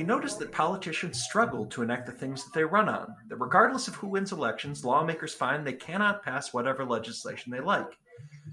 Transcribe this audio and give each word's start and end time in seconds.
you 0.00 0.06
noticed 0.06 0.38
that 0.38 0.50
politicians 0.50 1.22
struggle 1.22 1.66
to 1.66 1.82
enact 1.82 2.06
the 2.06 2.12
things 2.12 2.42
that 2.42 2.54
they 2.54 2.64
run 2.64 2.88
on? 2.88 3.14
That 3.28 3.36
regardless 3.36 3.86
of 3.86 3.94
who 3.96 4.08
wins 4.08 4.32
elections, 4.32 4.82
lawmakers 4.82 5.34
find 5.34 5.66
they 5.66 5.74
cannot 5.74 6.22
pass 6.22 6.54
whatever 6.54 6.86
legislation 6.86 7.52
they 7.52 7.60
like. 7.60 7.98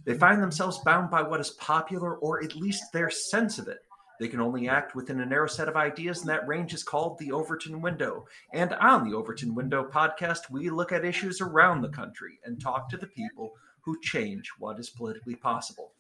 They 0.04 0.16
find 0.16 0.42
themselves 0.42 0.80
bound 0.84 1.10
by 1.10 1.22
what 1.22 1.40
is 1.40 1.52
popular 1.52 2.18
or 2.18 2.44
at 2.44 2.58
least 2.58 2.92
their 2.92 3.10
sense 3.10 3.60
of 3.60 3.70
it. 3.70 3.80
They 4.20 4.28
can 4.28 4.42
only 4.42 4.68
act 4.68 4.94
within 4.94 5.22
a 5.22 5.26
narrow 5.26 5.48
set 5.48 5.70
of 5.70 5.78
ideas, 5.78 6.20
and 6.20 6.30
that 6.30 6.48
range 6.50 6.74
is 6.74 6.84
called 6.84 7.18
the 7.18 7.32
Overton 7.32 7.82
window. 7.82 8.26
And 8.52 8.74
on 8.74 9.10
the 9.10 9.16
Overton 9.16 9.56
window 9.56 9.90
podcast, 9.90 10.52
we 10.52 10.70
look 10.70 10.92
at 10.92 11.06
issues 11.06 11.40
around 11.40 11.82
the 11.82 11.90
country 11.90 12.40
and 12.44 12.60
talk 12.60 12.90
to 12.90 12.98
the 12.98 13.08
people 13.08 13.54
who 13.80 13.98
change 14.02 14.52
what 14.60 14.80
is 14.80 14.90
politically 14.90 15.36
possible. 15.36 15.94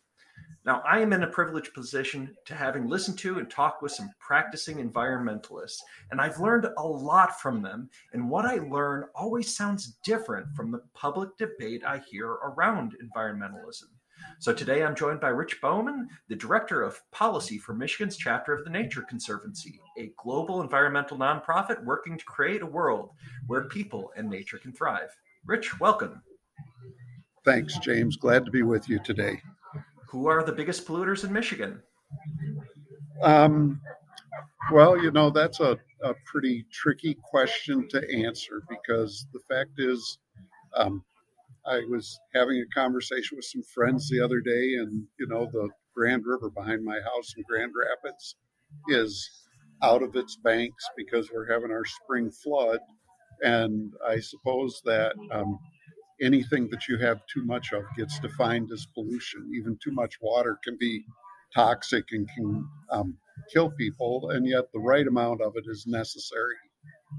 Now, 0.65 0.83
I 0.85 0.99
am 0.99 1.13
in 1.13 1.23
a 1.23 1.27
privileged 1.27 1.73
position 1.73 2.35
to 2.43 2.53
having 2.53 2.89
listened 2.89 3.17
to 3.19 3.39
and 3.39 3.49
talked 3.49 3.81
with 3.81 3.93
some 3.93 4.09
practicing 4.19 4.77
environmentalists, 4.77 5.79
and 6.11 6.19
I've 6.19 6.41
learned 6.41 6.67
a 6.77 6.83
lot 6.83 7.39
from 7.39 7.61
them. 7.61 7.89
And 8.11 8.29
what 8.29 8.45
I 8.45 8.57
learn 8.57 9.05
always 9.15 9.55
sounds 9.55 9.97
different 10.03 10.53
from 10.57 10.71
the 10.71 10.81
public 10.93 11.37
debate 11.37 11.85
I 11.85 11.99
hear 11.99 12.31
around 12.31 12.97
environmentalism. 13.01 13.85
So 14.39 14.53
today 14.53 14.83
I'm 14.83 14.93
joined 14.93 15.21
by 15.21 15.29
Rich 15.29 15.61
Bowman, 15.61 16.09
the 16.27 16.35
Director 16.35 16.81
of 16.81 16.99
Policy 17.11 17.57
for 17.57 17.73
Michigan's 17.73 18.17
chapter 18.17 18.53
of 18.53 18.65
the 18.65 18.69
Nature 18.69 19.03
Conservancy, 19.03 19.79
a 19.97 20.11
global 20.21 20.61
environmental 20.61 21.17
nonprofit 21.17 21.83
working 21.85 22.17
to 22.17 22.25
create 22.25 22.61
a 22.61 22.65
world 22.65 23.11
where 23.47 23.63
people 23.63 24.11
and 24.17 24.29
nature 24.29 24.57
can 24.57 24.73
thrive. 24.73 25.15
Rich, 25.45 25.79
welcome. 25.79 26.21
Thanks, 27.45 27.77
James. 27.79 28.17
Glad 28.17 28.43
to 28.43 28.51
be 28.51 28.63
with 28.63 28.89
you 28.89 28.99
today. 28.99 29.41
Who 30.09 30.27
are 30.27 30.43
the 30.43 30.51
biggest 30.51 30.87
polluters 30.87 31.23
in 31.23 31.33
Michigan? 31.33 31.81
Um, 33.21 33.81
well, 34.71 35.01
you 35.01 35.11
know, 35.11 35.29
that's 35.29 35.59
a, 35.59 35.77
a 36.03 36.13
pretty 36.25 36.65
tricky 36.71 37.17
question 37.23 37.87
to 37.89 38.25
answer 38.25 38.61
because 38.69 39.25
the 39.33 39.39
fact 39.49 39.71
is, 39.77 40.19
um, 40.75 41.03
I 41.65 41.81
was 41.89 42.19
having 42.33 42.61
a 42.61 42.73
conversation 42.73 43.35
with 43.35 43.45
some 43.45 43.63
friends 43.63 44.09
the 44.09 44.21
other 44.23 44.39
day, 44.39 44.75
and 44.79 45.05
you 45.19 45.27
know, 45.27 45.49
the 45.51 45.69
Grand 45.93 46.23
River 46.25 46.49
behind 46.49 46.83
my 46.85 46.99
house 47.01 47.33
in 47.35 47.43
Grand 47.49 47.73
Rapids 47.75 48.35
is 48.87 49.29
out 49.83 50.01
of 50.01 50.15
its 50.15 50.37
banks 50.37 50.85
because 50.95 51.29
we're 51.31 51.51
having 51.51 51.71
our 51.71 51.85
spring 51.85 52.31
flood. 52.31 52.79
And 53.41 53.93
I 54.07 54.19
suppose 54.19 54.81
that 54.85 55.13
um, 55.31 55.59
anything 56.21 56.69
that 56.69 56.87
you 56.87 56.97
have 56.97 57.21
too 57.31 57.45
much 57.45 57.73
of 57.73 57.83
gets 57.97 58.19
defined 58.19 58.71
as 58.71 58.87
pollution. 58.93 59.51
Even 59.55 59.77
too 59.83 59.91
much 59.91 60.15
water 60.21 60.57
can 60.63 60.77
be 60.79 61.03
toxic 61.53 62.05
and 62.11 62.27
can 62.35 62.67
um, 62.91 63.17
kill 63.53 63.71
people, 63.71 64.31
and 64.31 64.47
yet 64.47 64.65
the 64.73 64.79
right 64.79 65.07
amount 65.07 65.41
of 65.41 65.53
it 65.55 65.65
is 65.67 65.85
necessary 65.87 66.55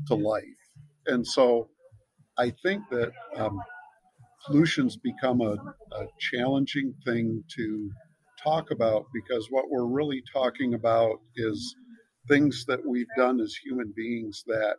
to 0.06 0.14
life. 0.14 0.42
And 1.06 1.26
so 1.26 1.68
I 2.36 2.50
think 2.62 2.82
that 2.90 3.12
um, 3.36 3.58
pollution's 4.46 4.96
become 4.96 5.40
a, 5.40 5.56
a 5.92 6.06
challenging 6.18 6.94
thing 7.04 7.42
to 7.56 7.90
talk 8.42 8.70
about 8.70 9.06
because 9.12 9.48
what 9.50 9.70
we're 9.70 9.86
really 9.86 10.22
talking 10.32 10.74
about 10.74 11.20
is 11.36 11.74
things 12.28 12.64
that 12.66 12.86
we've 12.86 13.08
done 13.16 13.40
as 13.40 13.54
human 13.54 13.92
beings 13.96 14.44
that 14.46 14.76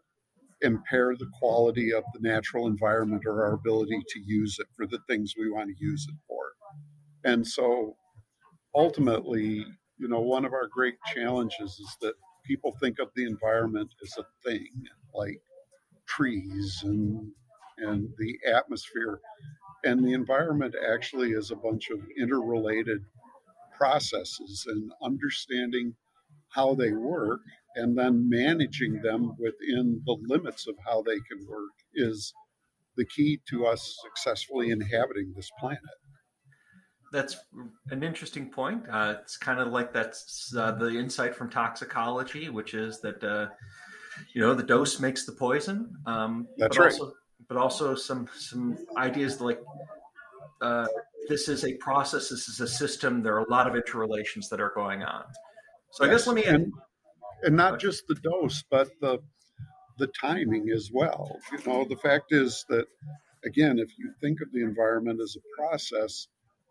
impair 0.62 1.16
the 1.16 1.30
quality 1.40 1.94
of 1.94 2.04
the 2.14 2.20
natural 2.20 2.68
environment 2.68 3.24
or 3.26 3.44
our 3.44 3.54
ability 3.54 4.00
to 4.10 4.20
use 4.20 4.58
it 4.60 4.68
for 4.76 4.86
the 4.86 5.00
things 5.08 5.34
we 5.38 5.50
want 5.50 5.70
to 5.70 5.84
use 5.84 6.06
it 6.10 6.16
for. 6.28 6.52
And 7.24 7.46
so 7.46 7.96
ultimately, 8.76 9.66
you 9.98 10.08
know, 10.08 10.22
one 10.22 10.46
of 10.46 10.54
our 10.54 10.68
great 10.68 10.96
challenges 11.14 11.80
is 11.80 11.98
that 12.02 12.14
people 12.46 12.76
think 12.80 13.00
of 13.00 13.10
the 13.16 13.26
environment 13.26 13.90
as 14.04 14.18
a 14.18 14.50
thing 14.50 14.68
like 15.14 15.42
trees 16.08 16.82
and 16.84 17.32
and 17.78 18.10
the 18.18 18.38
atmosphere 18.54 19.22
and 19.86 20.04
the 20.04 20.14
environment 20.14 20.76
actually 20.92 21.32
is 21.32 21.52
a 21.52 21.56
bunch 21.56 21.90
of 21.90 22.00
interrelated 22.20 23.00
processes 23.78 24.66
and 24.68 24.92
understanding 25.02 25.96
how 26.50 26.76
they 26.76 26.92
work 26.92 27.40
and 27.76 27.98
then 27.98 28.30
managing 28.30 29.02
them 29.02 29.34
within 29.40 30.02
the 30.06 30.18
limits 30.28 30.68
of 30.68 30.76
how 30.86 31.02
they 31.02 31.20
can 31.30 31.46
work 31.48 31.72
is 31.94 32.34
the 32.98 33.06
key 33.06 33.40
to 33.50 33.66
us 33.66 33.98
successfully 34.04 34.72
inhabiting 34.72 35.34
this 35.36 35.50
planet. 35.60 35.80
That's 37.12 37.38
an 37.90 38.04
interesting 38.04 38.50
point. 38.50 38.84
Uh, 38.90 39.16
it's 39.22 39.38
kind 39.38 39.60
of 39.60 39.70
like 39.70 39.94
that's 39.94 40.54
uh, 40.56 40.72
the 40.74 40.90
insight 40.90 41.36
from 41.36 41.50
toxicology, 41.50 42.50
which 42.50 42.74
is 42.74 43.02
that 43.02 43.24
uh, 43.24 43.48
you 44.34 44.42
know 44.42 44.54
the 44.54 44.64
dose 44.64 45.00
makes 45.00 45.26
the 45.26 45.32
poison. 45.32 45.92
Um, 46.06 46.48
that's 46.58 46.78
but 46.78 46.84
right. 46.84 46.92
Also, 46.92 47.14
but 47.48 47.58
also 47.58 47.96
some 47.96 48.28
some 48.38 48.78
ideas 48.96 49.42
like 49.42 49.60
uh, 50.62 50.86
this 51.28 51.48
is 51.48 51.64
a 51.66 51.74
process, 51.76 52.30
this 52.30 52.48
is 52.48 52.60
a 52.60 52.68
system. 52.68 53.24
There 53.24 53.36
are 53.36 53.46
a 53.46 53.50
lot 53.50 53.68
of 53.68 53.76
interrelations 53.76 54.50
that 54.50 54.60
are 54.60 54.72
going 54.76 55.04
on. 55.04 55.24
So 55.92 56.04
yes. 56.04 56.10
I 56.10 56.14
guess 56.14 56.28
let 56.28 56.36
me 56.36 56.44
and, 56.46 56.74
and 57.44 57.56
not 57.56 57.80
just 57.80 58.08
the 58.08 58.16
dose, 58.16 58.64
but 58.70 58.90
the 59.02 59.20
the 59.98 60.08
timing 60.08 60.70
as 60.70 60.90
well. 60.94 61.38
You 61.52 61.60
know, 61.66 61.86
the 61.86 61.98
fact 61.98 62.32
is 62.32 62.66
that 62.70 62.86
again, 63.46 63.80
if 63.80 63.90
you 63.98 64.12
think 64.22 64.40
of 64.42 64.52
the 64.54 64.62
environment 64.64 65.20
as 65.22 65.36
a 65.36 65.62
process, 65.62 66.28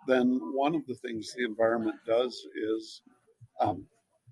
then 0.07 0.41
one 0.55 0.75
of 0.75 0.87
the 0.87 0.95
things 0.95 1.34
the 1.34 1.45
environment 1.45 1.97
does 2.07 2.34
is 2.57 3.03
um, 3.61 3.87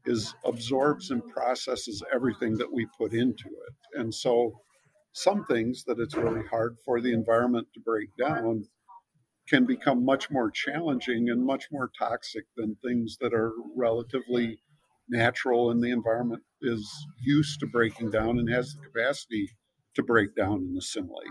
is 0.05 0.35
absorbs 0.45 1.11
and 1.11 1.27
processes 1.29 2.03
everything 2.13 2.57
that 2.57 2.73
we 2.73 2.87
put 2.99 3.13
into 3.13 3.49
it, 3.49 4.01
and 4.01 4.15
so 4.15 4.61
some 5.13 5.45
things 5.45 5.83
that 5.85 5.99
it's 5.99 6.15
really 6.15 6.47
hard 6.47 6.77
for 6.85 7.01
the 7.01 7.13
environment 7.13 7.67
to 7.73 7.81
break 7.81 8.11
down 8.19 8.63
can 9.49 9.65
become 9.65 10.05
much 10.05 10.31
more 10.31 10.51
challenging 10.51 11.31
and 11.31 11.45
much 11.45 11.69
more 11.71 11.91
toxic 11.99 12.45
than 12.57 12.77
things 12.77 13.17
that 13.21 13.33
are 13.33 13.53
relatively 13.75 14.59
natural 15.09 15.71
and 15.71 15.83
the 15.83 15.91
environment 15.91 16.43
is 16.63 16.89
used 17.21 17.61
to 17.61 17.67
breaking 17.67 18.11
down 18.11 18.39
and 18.39 18.49
has 18.51 18.75
the 18.75 18.83
capacity 18.83 19.51
to 19.95 20.03
break 20.03 20.35
down 20.35 20.55
and 20.55 20.77
assimilate. 20.77 21.27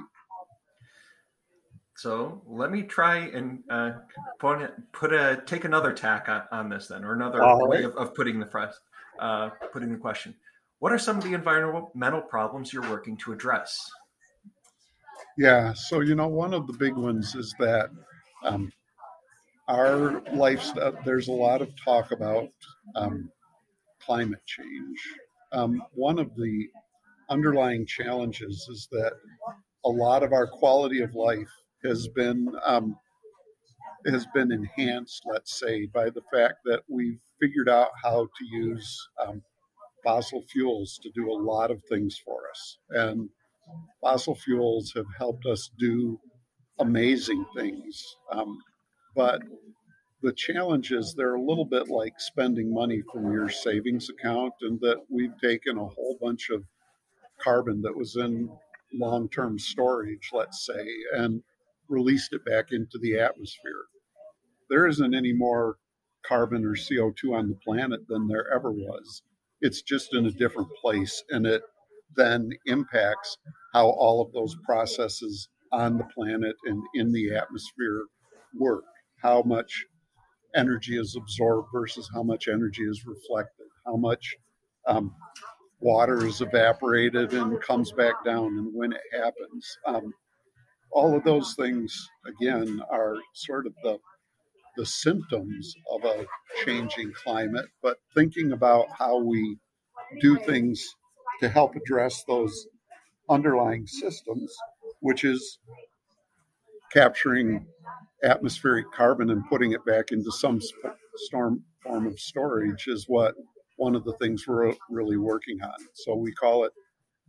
So 1.98 2.42
let 2.46 2.72
me 2.72 2.84
try 2.84 3.18
and 3.18 3.60
uh, 3.70 3.92
put, 4.40 4.60
put 4.92 5.14
a 5.14 5.42
take 5.46 5.64
another 5.64 5.94
tack 5.94 6.28
on, 6.28 6.44
on 6.52 6.70
this 6.70 6.88
then, 6.88 7.06
or 7.06 7.14
another 7.14 7.42
All 7.42 7.70
way 7.70 7.78
right. 7.78 7.86
of, 7.86 7.96
of, 7.96 8.14
putting 8.14 8.40
the 8.40 8.74
uh, 9.20 9.50
putting 9.72 9.92
the 9.92 9.98
question. 9.98 10.36
What 10.80 10.92
are 10.92 11.00
some 11.00 11.18
of 11.18 11.24
the 11.24 11.34
environmental 11.34 12.22
problems 12.22 12.74
you're 12.74 12.90
working 12.90 13.16
to 13.18 13.32
address? 13.32 13.90
Yeah, 15.38 15.74
so 15.74 16.02
you 16.02 16.16
know, 16.16 16.28
one 16.28 16.54
of 16.54 16.68
the 16.68 16.74
big 16.74 16.96
ones 16.96 17.34
is 17.34 17.56
that 17.60 17.90
um, 18.44 18.72
our 19.68 20.22
lifestyle. 20.34 20.98
There's 21.06 21.28
a 21.28 21.34
lot 21.34 21.62
of 21.62 21.70
talk 21.84 22.12
about 22.12 22.50
um, 22.96 23.32
climate 24.06 24.46
change. 24.46 25.00
Um, 25.52 25.82
one 25.94 26.20
of 26.20 26.36
the 26.36 26.68
underlying 27.30 27.86
challenges 27.86 28.68
is 28.72 28.88
that 28.92 29.14
a 29.86 29.90
lot 29.90 30.24
of 30.24 30.34
our 30.34 30.48
quality 30.48 31.02
of 31.02 31.14
life 31.16 31.52
has 31.84 32.08
been 32.10 32.52
um, 32.66 32.98
has 34.08 34.26
been 34.34 34.52
enhanced, 34.52 35.24
let's 35.26 35.60
say, 35.60 35.88
by 35.88 36.10
the 36.10 36.22
fact 36.34 36.56
that 36.66 36.82
we've 36.88 37.20
figured 37.42 37.70
out 37.70 37.90
how 38.04 38.26
to 38.26 38.46
use 38.52 39.08
um, 39.26 39.42
fossil 40.04 40.44
fuels 40.52 41.00
to 41.02 41.10
do 41.16 41.32
a 41.32 41.42
lot 41.52 41.72
of 41.72 41.82
things 41.90 42.20
for 42.24 42.42
us, 42.50 42.78
and 42.90 43.30
fossil 44.02 44.36
fuels 44.36 44.92
have 44.96 45.06
helped 45.18 45.46
us 45.46 45.72
do 45.80 46.20
amazing 46.80 47.46
things. 47.56 48.04
Um, 48.32 48.58
but 49.16 49.42
the 50.26 50.34
challenge 50.34 50.92
is 50.92 51.14
they're 51.14 51.36
a 51.36 51.42
little 51.42 51.66
bit 51.66 51.88
like 51.88 52.20
spending 52.20 52.74
money 52.74 53.04
from 53.14 53.32
your 53.32 53.48
savings 53.48 54.10
account, 54.10 54.54
and 54.62 54.80
that 54.82 54.98
we've 55.08 55.40
taken 55.40 55.78
a 55.78 55.86
whole 55.86 56.18
bunch 56.20 56.50
of 56.50 56.64
carbon 57.40 57.84
that 57.84 57.96
was 57.96 58.16
in 58.16 58.50
long 58.92 59.30
term 59.30 59.60
storage, 59.60 60.32
let's 60.34 60.66
say, 60.66 60.84
and 61.14 61.44
released 61.88 62.34
it 62.34 62.44
back 62.44 62.72
into 62.72 62.98
the 63.04 63.20
atmosphere. 63.20 63.84
There 64.68 64.88
isn't 64.88 65.14
any 65.14 65.32
more 65.32 65.76
carbon 66.26 66.66
or 66.66 66.74
CO2 66.74 67.38
on 67.38 67.50
the 67.50 67.60
planet 67.64 68.08
than 68.10 68.28
there 68.28 68.52
ever 68.52 68.72
was. 68.72 69.22
It's 69.62 69.84
just 69.84 70.16
in 70.16 70.26
a 70.26 70.32
different 70.32 70.70
place, 70.82 71.24
and 71.30 71.46
it 71.46 71.62
then 72.16 72.50
impacts 72.66 73.38
how 73.74 73.90
all 73.90 74.24
of 74.24 74.34
those 74.34 74.56
processes 74.66 75.50
on 75.72 76.00
the 76.00 76.08
planet 76.16 76.56
and 76.66 76.82
in 76.96 77.12
the 77.12 77.36
atmosphere 77.36 78.06
work. 78.58 78.86
How 79.22 79.44
much 79.44 79.86
energy 80.56 81.00
is 81.00 81.16
absorbed 81.16 81.70
versus 81.74 82.10
how 82.14 82.24
much 82.24 82.48
energy 82.48 82.84
is 82.84 83.06
reflected, 83.06 83.68
how 83.86 83.98
much 83.98 84.36
um, 84.88 85.14
water 85.80 86.26
is 86.26 86.42
evaporated 86.42 87.34
and 87.34 87.62
comes 87.62 87.92
back 87.92 88.24
down, 88.26 88.48
and 88.58 88.70
when 88.74 88.94
it 88.94 89.02
happens. 89.14 89.78
Um, 89.88 90.14
all 90.92 91.16
of 91.16 91.24
those 91.24 91.56
things, 91.56 92.08
again, 92.28 92.82
are 92.92 93.16
sort 93.34 93.68
of 93.68 93.74
the 93.84 94.00
the 94.78 94.86
symptoms 94.86 95.74
of 95.92 96.04
a 96.06 96.26
changing 96.66 97.12
climate, 97.14 97.66
but 97.82 97.98
thinking 98.14 98.52
about 98.52 98.88
how 98.98 99.18
we 99.20 99.58
do 100.22 100.38
things 100.40 100.86
to 101.42 101.50
help 101.50 101.76
address 101.76 102.24
those 102.28 102.68
underlying 103.30 103.88
systems, 103.88 104.54
which 105.02 105.24
is 105.24 105.60
capturing 106.96 107.68
atmospheric 108.24 108.90
carbon 108.94 109.30
and 109.30 109.48
putting 109.50 109.74
it 109.74 109.86
back 109.86 110.12
into 110.12 110.32
some 110.32 110.62
storm 111.16 111.62
form 111.84 112.08
of 112.08 112.20
storage 112.20 112.88
is 112.88 113.06
what 113.08 113.36
one 113.78 113.96
of 113.96 114.04
the 114.06 114.14
things 114.14 114.48
we're 114.48 114.74
really 114.90 115.18
working 115.18 115.62
on. 115.62 115.76
So 115.94 116.16
we 116.16 116.32
call 116.32 116.64
it 116.64 116.72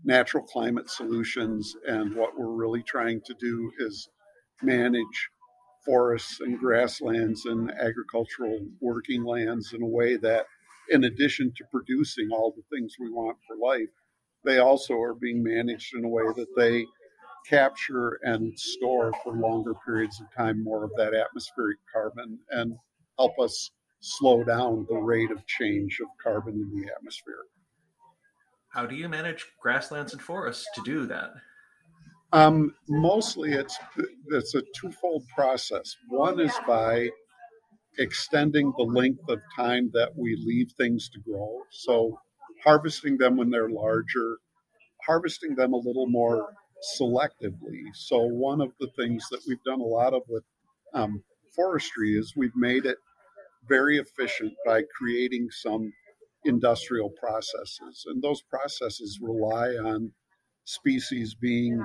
natural 0.04 0.44
climate 0.44 0.88
solutions. 0.88 1.74
And 1.86 2.14
what 2.14 2.38
we're 2.38 2.54
really 2.54 2.82
trying 2.82 3.20
to 3.26 3.34
do 3.40 3.70
is 3.80 4.08
manage 4.62 5.28
forests 5.84 6.40
and 6.40 6.58
grasslands 6.58 7.44
and 7.46 7.70
agricultural 7.70 8.60
working 8.80 9.24
lands 9.24 9.72
in 9.72 9.82
a 9.82 9.86
way 9.86 10.16
that, 10.16 10.46
in 10.90 11.04
addition 11.04 11.52
to 11.56 11.64
producing 11.72 12.28
all 12.32 12.54
the 12.56 12.76
things 12.76 12.94
we 13.00 13.10
want 13.10 13.36
for 13.46 13.56
life, 13.56 13.90
they 14.44 14.58
also 14.58 14.94
are 14.94 15.14
being 15.14 15.42
managed 15.42 15.94
in 15.94 16.04
a 16.04 16.08
way 16.08 16.24
that 16.36 16.54
they 16.56 16.86
capture 17.48 18.18
and 18.22 18.58
store 18.58 19.12
for 19.22 19.34
longer 19.34 19.74
periods 19.86 20.20
of 20.20 20.26
time 20.36 20.62
more 20.62 20.84
of 20.84 20.90
that 20.96 21.14
atmospheric 21.14 21.78
carbon 21.92 22.38
and 22.50 22.74
help 23.18 23.38
us 23.38 23.70
slow 24.00 24.44
down 24.44 24.86
the 24.88 24.96
rate 24.96 25.30
of 25.30 25.46
change 25.46 25.98
of 26.00 26.08
carbon 26.22 26.54
in 26.54 26.80
the 26.80 26.90
atmosphere. 26.92 27.44
How 28.68 28.86
do 28.86 28.94
you 28.94 29.08
manage 29.08 29.46
grasslands 29.60 30.12
and 30.12 30.20
forests 30.20 30.66
to 30.74 30.82
do 30.82 31.06
that? 31.06 31.30
Um, 32.32 32.74
mostly, 32.88 33.52
it's 33.52 33.78
it's 34.28 34.54
a 34.54 34.62
twofold 34.74 35.24
process. 35.34 35.96
One 36.08 36.40
is 36.40 36.52
by 36.66 37.08
extending 37.98 38.72
the 38.76 38.84
length 38.84 39.28
of 39.28 39.38
time 39.54 39.90
that 39.94 40.10
we 40.14 40.36
leave 40.44 40.72
things 40.72 41.08
to 41.10 41.20
grow. 41.20 41.62
So, 41.70 42.18
harvesting 42.64 43.16
them 43.16 43.36
when 43.36 43.48
they're 43.48 43.70
larger, 43.70 44.38
harvesting 45.06 45.54
them 45.54 45.72
a 45.72 45.78
little 45.78 46.08
more 46.08 46.48
selectively. 47.00 47.82
So, 47.94 48.20
one 48.20 48.60
of 48.60 48.72
the 48.80 48.88
things 48.96 49.24
that 49.30 49.40
we've 49.46 49.62
done 49.64 49.80
a 49.80 49.84
lot 49.84 50.14
of 50.14 50.22
with 50.28 50.44
um, 50.94 51.22
forestry 51.54 52.12
is 52.12 52.34
we've 52.36 52.56
made 52.56 52.84
it 52.86 52.98
very 53.68 53.98
efficient 53.98 54.52
by 54.64 54.82
creating 54.96 55.48
some 55.50 55.92
industrial 56.44 57.10
processes. 57.20 58.04
And 58.06 58.22
those 58.22 58.42
processes 58.42 59.18
rely 59.20 59.70
on 59.70 60.12
species 60.64 61.34
being 61.34 61.84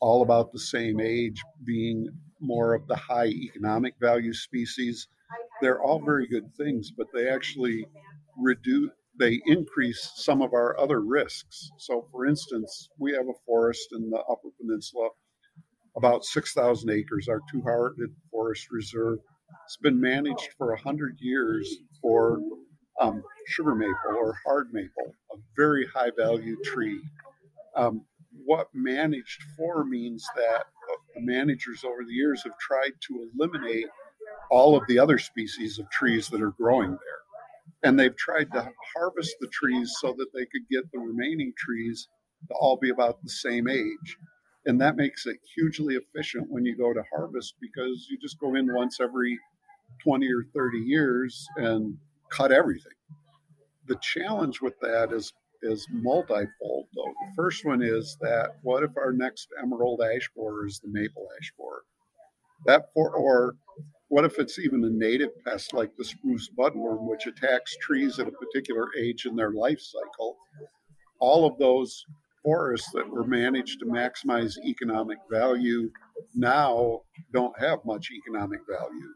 all 0.00 0.22
about 0.22 0.52
the 0.52 0.58
same 0.58 1.00
age, 1.00 1.42
being 1.64 2.06
more 2.40 2.74
of 2.74 2.86
the 2.86 2.96
high 2.96 3.26
economic 3.26 3.94
value 4.00 4.32
species. 4.32 5.08
They're 5.60 5.82
all 5.82 6.00
very 6.04 6.28
good 6.28 6.54
things, 6.56 6.92
but 6.96 7.08
they 7.12 7.28
actually 7.28 7.86
reduce, 8.36 8.90
they 9.18 9.40
increase 9.46 10.12
some 10.14 10.42
of 10.42 10.52
our 10.52 10.78
other 10.78 11.00
risks. 11.00 11.70
So, 11.78 12.06
for 12.12 12.26
instance, 12.26 12.88
we 12.98 13.12
have 13.12 13.26
a 13.26 13.38
forest 13.46 13.88
in 13.92 14.10
the 14.10 14.18
Upper 14.18 14.48
Peninsula, 14.60 15.08
about 15.96 16.24
6,000 16.24 16.90
acres, 16.90 17.28
our 17.28 17.40
two 17.50 17.62
hearted 17.62 18.10
forest 18.30 18.68
reserve 18.70 19.18
it's 19.64 19.76
been 19.76 20.00
managed 20.00 20.50
for 20.56 20.68
100 20.68 21.18
years 21.20 21.76
for 22.00 22.40
um, 23.00 23.22
sugar 23.46 23.74
maple 23.74 24.16
or 24.16 24.34
hard 24.44 24.68
maple, 24.72 25.14
a 25.32 25.36
very 25.56 25.86
high 25.86 26.10
value 26.16 26.56
tree. 26.64 27.00
Um, 27.76 28.04
what 28.44 28.68
managed 28.72 29.42
for 29.56 29.84
means 29.84 30.26
that 30.36 30.64
the 31.14 31.20
managers 31.20 31.84
over 31.84 32.04
the 32.06 32.12
years 32.12 32.42
have 32.44 32.58
tried 32.58 32.92
to 33.08 33.28
eliminate 33.34 33.86
all 34.50 34.76
of 34.76 34.86
the 34.88 34.98
other 34.98 35.18
species 35.18 35.78
of 35.78 35.90
trees 35.90 36.28
that 36.28 36.42
are 36.42 36.52
growing 36.52 36.90
there. 36.90 37.17
And 37.82 37.98
they've 37.98 38.16
tried 38.16 38.50
to 38.52 38.70
harvest 38.96 39.36
the 39.40 39.48
trees 39.48 39.94
so 40.00 40.14
that 40.18 40.32
they 40.34 40.46
could 40.46 40.68
get 40.70 40.90
the 40.92 40.98
remaining 40.98 41.52
trees 41.56 42.08
to 42.48 42.54
all 42.54 42.76
be 42.76 42.90
about 42.90 43.22
the 43.22 43.30
same 43.30 43.68
age. 43.68 44.18
And 44.66 44.80
that 44.80 44.96
makes 44.96 45.26
it 45.26 45.36
hugely 45.54 45.94
efficient 45.94 46.50
when 46.50 46.64
you 46.64 46.76
go 46.76 46.92
to 46.92 47.02
harvest 47.14 47.54
because 47.60 48.06
you 48.10 48.18
just 48.18 48.38
go 48.40 48.54
in 48.54 48.72
once 48.74 48.98
every 49.00 49.38
20 50.02 50.26
or 50.32 50.44
30 50.54 50.78
years 50.78 51.46
and 51.56 51.96
cut 52.30 52.52
everything. 52.52 52.92
The 53.86 53.96
challenge 53.96 54.60
with 54.60 54.78
that 54.80 55.12
is 55.12 55.32
is 55.62 55.86
multifold 55.90 56.86
though. 56.94 57.12
The 57.20 57.32
first 57.34 57.64
one 57.64 57.82
is 57.82 58.16
that 58.20 58.56
what 58.62 58.84
if 58.84 58.96
our 58.96 59.12
next 59.12 59.48
emerald 59.60 60.00
ash 60.02 60.28
borer 60.36 60.66
is 60.66 60.78
the 60.78 60.88
maple 60.88 61.26
ash 61.40 61.52
borer? 61.58 61.82
That 62.66 62.90
for 62.94 63.10
or 63.10 63.56
what 64.08 64.24
if 64.24 64.38
it's 64.38 64.58
even 64.58 64.84
a 64.84 64.90
native 64.90 65.30
pest 65.44 65.74
like 65.74 65.94
the 65.96 66.04
spruce 66.04 66.48
budworm, 66.58 67.08
which 67.08 67.26
attacks 67.26 67.76
trees 67.76 68.18
at 68.18 68.28
a 68.28 68.32
particular 68.32 68.88
age 68.98 69.26
in 69.26 69.36
their 69.36 69.52
life 69.52 69.80
cycle? 69.80 70.36
All 71.20 71.46
of 71.46 71.58
those 71.58 72.04
forests 72.42 72.90
that 72.94 73.08
were 73.08 73.26
managed 73.26 73.80
to 73.80 73.86
maximize 73.86 74.56
economic 74.64 75.18
value 75.30 75.90
now 76.34 77.00
don't 77.32 77.58
have 77.60 77.84
much 77.84 78.08
economic 78.10 78.60
value. 78.68 79.12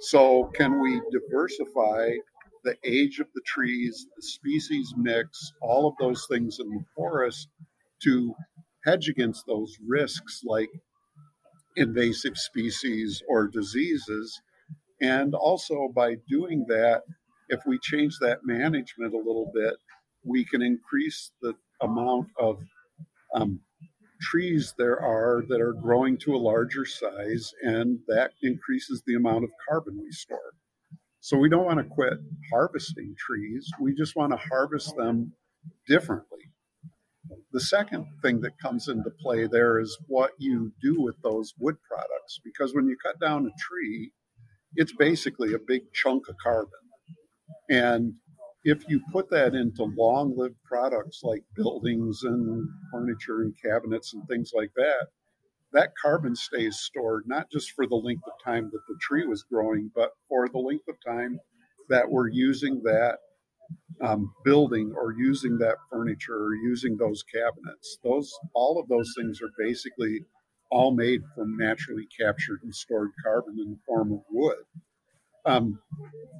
So, 0.00 0.50
can 0.54 0.80
we 0.80 1.00
diversify 1.12 2.12
the 2.64 2.76
age 2.84 3.20
of 3.20 3.26
the 3.34 3.42
trees, 3.46 4.06
the 4.16 4.22
species 4.22 4.92
mix, 4.96 5.52
all 5.62 5.88
of 5.88 5.94
those 5.98 6.26
things 6.30 6.58
in 6.60 6.68
the 6.68 6.84
forest 6.94 7.48
to 8.02 8.34
hedge 8.84 9.08
against 9.08 9.46
those 9.46 9.76
risks 9.86 10.42
like 10.44 10.68
invasive 11.76 12.36
species 12.36 13.22
or 13.28 13.48
diseases? 13.48 14.40
And 15.00 15.34
also, 15.34 15.88
by 15.94 16.16
doing 16.28 16.66
that, 16.68 17.02
if 17.48 17.60
we 17.66 17.78
change 17.82 18.18
that 18.20 18.40
management 18.44 19.14
a 19.14 19.18
little 19.18 19.50
bit, 19.54 19.74
we 20.24 20.44
can 20.44 20.62
increase 20.62 21.32
the 21.40 21.54
amount 21.80 22.28
of 22.38 22.58
um, 23.34 23.60
trees 24.20 24.74
there 24.76 25.00
are 25.00 25.42
that 25.48 25.60
are 25.60 25.72
growing 25.72 26.18
to 26.18 26.34
a 26.34 26.36
larger 26.36 26.84
size, 26.84 27.52
and 27.62 27.98
that 28.08 28.32
increases 28.42 29.02
the 29.06 29.14
amount 29.14 29.44
of 29.44 29.50
carbon 29.68 29.98
we 30.02 30.10
store. 30.12 30.52
So 31.20 31.36
we 31.36 31.48
don't 31.48 31.64
want 31.64 31.78
to 31.78 31.84
quit 31.84 32.14
harvesting 32.52 33.14
trees, 33.18 33.68
we 33.80 33.94
just 33.94 34.16
want 34.16 34.32
to 34.32 34.38
harvest 34.38 34.94
them 34.96 35.32
differently. 35.86 36.49
The 37.52 37.60
second 37.60 38.06
thing 38.22 38.40
that 38.40 38.58
comes 38.58 38.88
into 38.88 39.10
play 39.20 39.46
there 39.46 39.78
is 39.80 39.96
what 40.06 40.32
you 40.38 40.72
do 40.82 41.00
with 41.00 41.16
those 41.22 41.54
wood 41.58 41.76
products, 41.88 42.40
because 42.44 42.74
when 42.74 42.86
you 42.86 42.96
cut 43.04 43.20
down 43.20 43.46
a 43.46 43.50
tree, 43.58 44.12
it's 44.74 44.92
basically 44.92 45.52
a 45.52 45.58
big 45.58 45.82
chunk 45.92 46.28
of 46.28 46.36
carbon. 46.42 46.70
And 47.68 48.14
if 48.64 48.88
you 48.88 49.00
put 49.12 49.30
that 49.30 49.54
into 49.54 49.84
long 49.84 50.36
lived 50.36 50.62
products 50.64 51.20
like 51.22 51.42
buildings 51.56 52.20
and 52.22 52.68
furniture 52.92 53.42
and 53.42 53.54
cabinets 53.64 54.12
and 54.12 54.26
things 54.28 54.52
like 54.54 54.72
that, 54.76 55.06
that 55.72 55.92
carbon 56.00 56.34
stays 56.34 56.78
stored 56.78 57.24
not 57.26 57.50
just 57.50 57.70
for 57.72 57.86
the 57.86 57.94
length 57.94 58.24
of 58.26 58.32
time 58.44 58.70
that 58.72 58.82
the 58.88 58.98
tree 59.00 59.26
was 59.26 59.44
growing, 59.44 59.90
but 59.94 60.10
for 60.28 60.48
the 60.48 60.58
length 60.58 60.88
of 60.88 60.96
time 61.06 61.38
that 61.88 62.10
we're 62.10 62.28
using 62.28 62.82
that 62.84 63.18
um, 64.02 64.32
building 64.44 64.92
or 64.96 65.14
using 65.16 65.58
that 65.58 65.76
furniture 65.90 66.36
or 66.36 66.54
using 66.54 66.96
those 66.96 67.22
cabinets. 67.22 67.98
Those 68.02 68.32
all 68.54 68.80
of 68.80 68.88
those 68.88 69.12
things 69.16 69.40
are 69.42 69.52
basically 69.58 70.24
all 70.70 70.92
made 70.92 71.20
from 71.34 71.56
naturally 71.56 72.06
captured 72.18 72.60
and 72.62 72.74
stored 72.74 73.10
carbon 73.24 73.56
in 73.58 73.72
the 73.72 73.78
form 73.86 74.12
of 74.12 74.20
wood. 74.30 74.64
Um, 75.44 75.80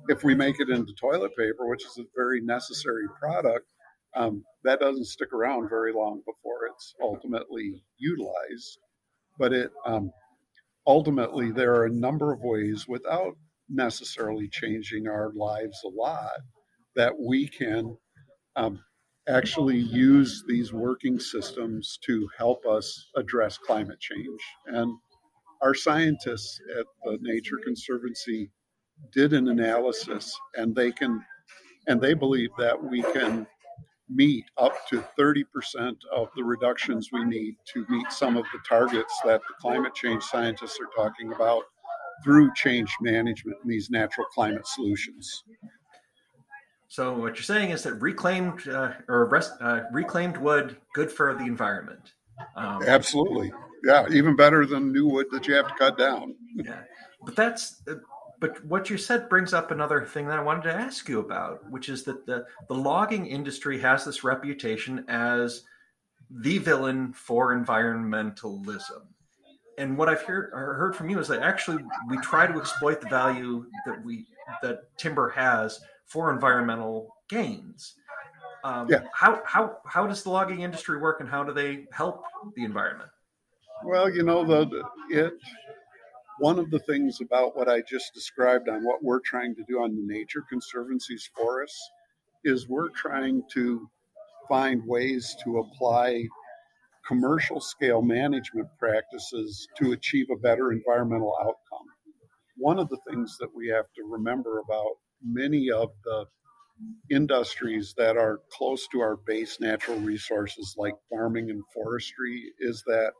if 0.08 0.24
we 0.24 0.34
make 0.34 0.60
it 0.60 0.70
into 0.70 0.92
toilet 0.94 1.32
paper, 1.36 1.68
which 1.68 1.84
is 1.84 1.98
a 1.98 2.04
very 2.14 2.40
necessary 2.40 3.06
product, 3.18 3.66
um, 4.14 4.44
that 4.64 4.80
doesn't 4.80 5.06
stick 5.06 5.32
around 5.32 5.68
very 5.68 5.92
long 5.92 6.18
before 6.20 6.66
it's 6.70 6.94
ultimately 7.02 7.82
utilized. 7.98 8.78
But 9.38 9.52
it 9.52 9.70
um, 9.84 10.12
ultimately 10.86 11.50
there 11.50 11.74
are 11.74 11.86
a 11.86 11.92
number 11.92 12.32
of 12.32 12.40
ways 12.42 12.86
without 12.88 13.36
necessarily 13.68 14.48
changing 14.48 15.06
our 15.06 15.32
lives 15.34 15.80
a 15.84 15.88
lot 15.88 16.40
that 17.00 17.18
we 17.18 17.48
can 17.48 17.96
um, 18.56 18.78
actually 19.26 19.78
use 19.78 20.44
these 20.46 20.70
working 20.70 21.18
systems 21.18 21.98
to 22.04 22.28
help 22.36 22.66
us 22.66 23.06
address 23.16 23.56
climate 23.56 23.98
change. 23.98 24.42
And 24.66 24.98
our 25.62 25.72
scientists 25.72 26.60
at 26.78 26.84
the 27.04 27.16
Nature 27.22 27.56
Conservancy 27.64 28.50
did 29.14 29.32
an 29.32 29.48
analysis 29.48 30.38
and 30.56 30.76
they 30.76 30.92
can 30.92 31.24
and 31.86 32.02
they 32.02 32.12
believe 32.12 32.50
that 32.58 32.76
we 32.84 33.00
can 33.00 33.46
meet 34.10 34.44
up 34.58 34.74
to 34.90 35.02
30% 35.18 35.96
of 36.14 36.28
the 36.36 36.44
reductions 36.44 37.08
we 37.10 37.24
need 37.24 37.54
to 37.72 37.86
meet 37.88 38.12
some 38.12 38.36
of 38.36 38.44
the 38.52 38.58
targets 38.68 39.18
that 39.24 39.40
the 39.48 39.54
climate 39.58 39.94
change 39.94 40.22
scientists 40.22 40.78
are 40.78 41.02
talking 41.02 41.32
about 41.32 41.62
through 42.22 42.52
change 42.54 42.94
management 43.00 43.56
and 43.62 43.70
these 43.72 43.88
natural 43.88 44.26
climate 44.34 44.66
solutions. 44.66 45.44
So 46.90 47.16
what 47.16 47.36
you're 47.36 47.44
saying 47.44 47.70
is 47.70 47.84
that 47.84 47.94
reclaimed 47.94 48.66
uh, 48.66 48.94
or 49.06 49.26
rest, 49.26 49.52
uh, 49.60 49.82
reclaimed 49.92 50.36
wood 50.36 50.76
good 50.92 51.10
for 51.10 51.32
the 51.34 51.44
environment. 51.44 52.14
Um, 52.56 52.82
Absolutely, 52.82 53.52
yeah, 53.84 54.08
even 54.10 54.34
better 54.34 54.66
than 54.66 54.90
new 54.90 55.06
wood 55.06 55.26
that 55.30 55.46
you 55.46 55.54
have 55.54 55.68
to 55.68 55.74
cut 55.74 55.96
down. 55.96 56.34
yeah, 56.56 56.82
but 57.24 57.36
that's 57.36 57.80
uh, 57.88 57.94
but 58.40 58.64
what 58.64 58.90
you 58.90 58.98
said 58.98 59.28
brings 59.28 59.54
up 59.54 59.70
another 59.70 60.04
thing 60.04 60.26
that 60.26 60.40
I 60.40 60.42
wanted 60.42 60.64
to 60.64 60.74
ask 60.74 61.08
you 61.08 61.20
about, 61.20 61.70
which 61.70 61.88
is 61.88 62.02
that 62.04 62.26
the, 62.26 62.44
the 62.66 62.74
logging 62.74 63.24
industry 63.26 63.78
has 63.78 64.04
this 64.04 64.24
reputation 64.24 65.04
as 65.06 65.62
the 66.28 66.58
villain 66.58 67.12
for 67.12 67.54
environmentalism. 67.54 69.02
And 69.78 69.96
what 69.96 70.08
I've 70.08 70.22
heard, 70.22 70.50
heard 70.52 70.96
from 70.96 71.08
you 71.08 71.20
is 71.20 71.28
that 71.28 71.40
actually 71.40 71.84
we 72.08 72.16
try 72.18 72.48
to 72.48 72.58
exploit 72.58 73.00
the 73.00 73.08
value 73.08 73.66
that 73.86 74.04
we 74.04 74.26
that 74.62 74.96
timber 74.98 75.28
has 75.28 75.78
for 76.10 76.32
environmental 76.32 77.14
gains. 77.28 77.94
Um, 78.62 78.88
yeah. 78.90 79.04
How 79.14 79.40
how 79.46 79.78
how 79.86 80.06
does 80.06 80.22
the 80.22 80.30
logging 80.30 80.60
industry 80.60 80.98
work, 80.98 81.20
and 81.20 81.28
how 81.28 81.44
do 81.44 81.52
they 81.52 81.86
help 81.92 82.22
the 82.56 82.64
environment? 82.64 83.10
Well, 83.84 84.10
you 84.10 84.22
know, 84.22 84.44
the 84.44 84.82
it 85.10 85.32
one 86.38 86.58
of 86.58 86.70
the 86.70 86.78
things 86.80 87.20
about 87.20 87.56
what 87.56 87.68
I 87.68 87.82
just 87.88 88.12
described 88.14 88.68
on 88.68 88.84
what 88.84 89.02
we're 89.02 89.20
trying 89.20 89.54
to 89.56 89.64
do 89.68 89.82
on 89.82 89.94
the 89.94 90.02
Nature 90.02 90.42
Conservancy's 90.50 91.28
forests 91.36 91.90
is 92.44 92.68
we're 92.68 92.88
trying 92.90 93.42
to 93.52 93.88
find 94.48 94.82
ways 94.86 95.36
to 95.44 95.58
apply 95.58 96.26
commercial 97.06 97.60
scale 97.60 98.02
management 98.02 98.68
practices 98.78 99.68
to 99.76 99.92
achieve 99.92 100.26
a 100.32 100.36
better 100.36 100.72
environmental 100.72 101.36
outcome. 101.40 101.86
One 102.56 102.78
of 102.78 102.88
the 102.88 102.98
things 103.08 103.36
that 103.38 103.54
we 103.54 103.68
have 103.68 103.86
to 103.96 104.02
remember 104.04 104.60
about 104.60 104.96
many 105.22 105.70
of 105.70 105.90
the 106.04 106.26
industries 107.10 107.94
that 107.96 108.16
are 108.16 108.40
close 108.50 108.86
to 108.88 109.00
our 109.00 109.16
base 109.16 109.60
natural 109.60 109.98
resources, 109.98 110.74
like 110.78 110.94
farming 111.10 111.50
and 111.50 111.62
forestry, 111.74 112.52
is 112.60 112.82
that 112.86 113.12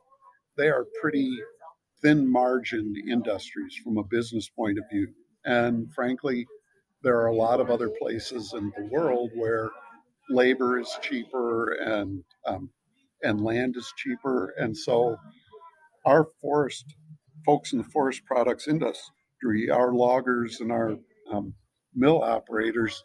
they 0.57 0.67
are 0.67 0.85
pretty 1.01 1.31
thin 2.01 2.29
margin 2.31 2.93
industries 3.09 3.75
from 3.83 3.97
a 3.97 4.03
business 4.03 4.49
point 4.49 4.77
of 4.77 4.83
view. 4.91 5.07
And 5.45 5.93
frankly, 5.93 6.47
there 7.03 7.17
are 7.19 7.27
a 7.27 7.35
lot 7.35 7.59
of 7.59 7.69
other 7.69 7.89
places 8.01 8.53
in 8.53 8.71
the 8.75 8.89
world 8.91 9.31
where 9.35 9.69
labor 10.29 10.79
is 10.79 10.97
cheaper 11.01 11.73
and 11.73 12.23
um, 12.45 12.69
and 13.23 13.41
land 13.41 13.75
is 13.77 13.93
cheaper, 13.97 14.53
and 14.57 14.75
so 14.75 15.15
our 16.05 16.27
forest 16.41 16.85
folks 17.45 17.71
in 17.71 17.77
the 17.77 17.83
forest 17.83 18.23
products 18.25 18.67
industry, 18.67 19.69
our 19.71 19.93
loggers 19.93 20.59
and 20.59 20.71
our 20.71 20.97
um, 21.31 21.53
mill 21.95 22.21
operators, 22.21 23.03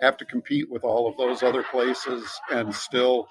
have 0.00 0.16
to 0.16 0.24
compete 0.24 0.70
with 0.70 0.84
all 0.84 1.08
of 1.08 1.16
those 1.16 1.42
other 1.42 1.62
places 1.62 2.28
and 2.50 2.74
still 2.74 3.28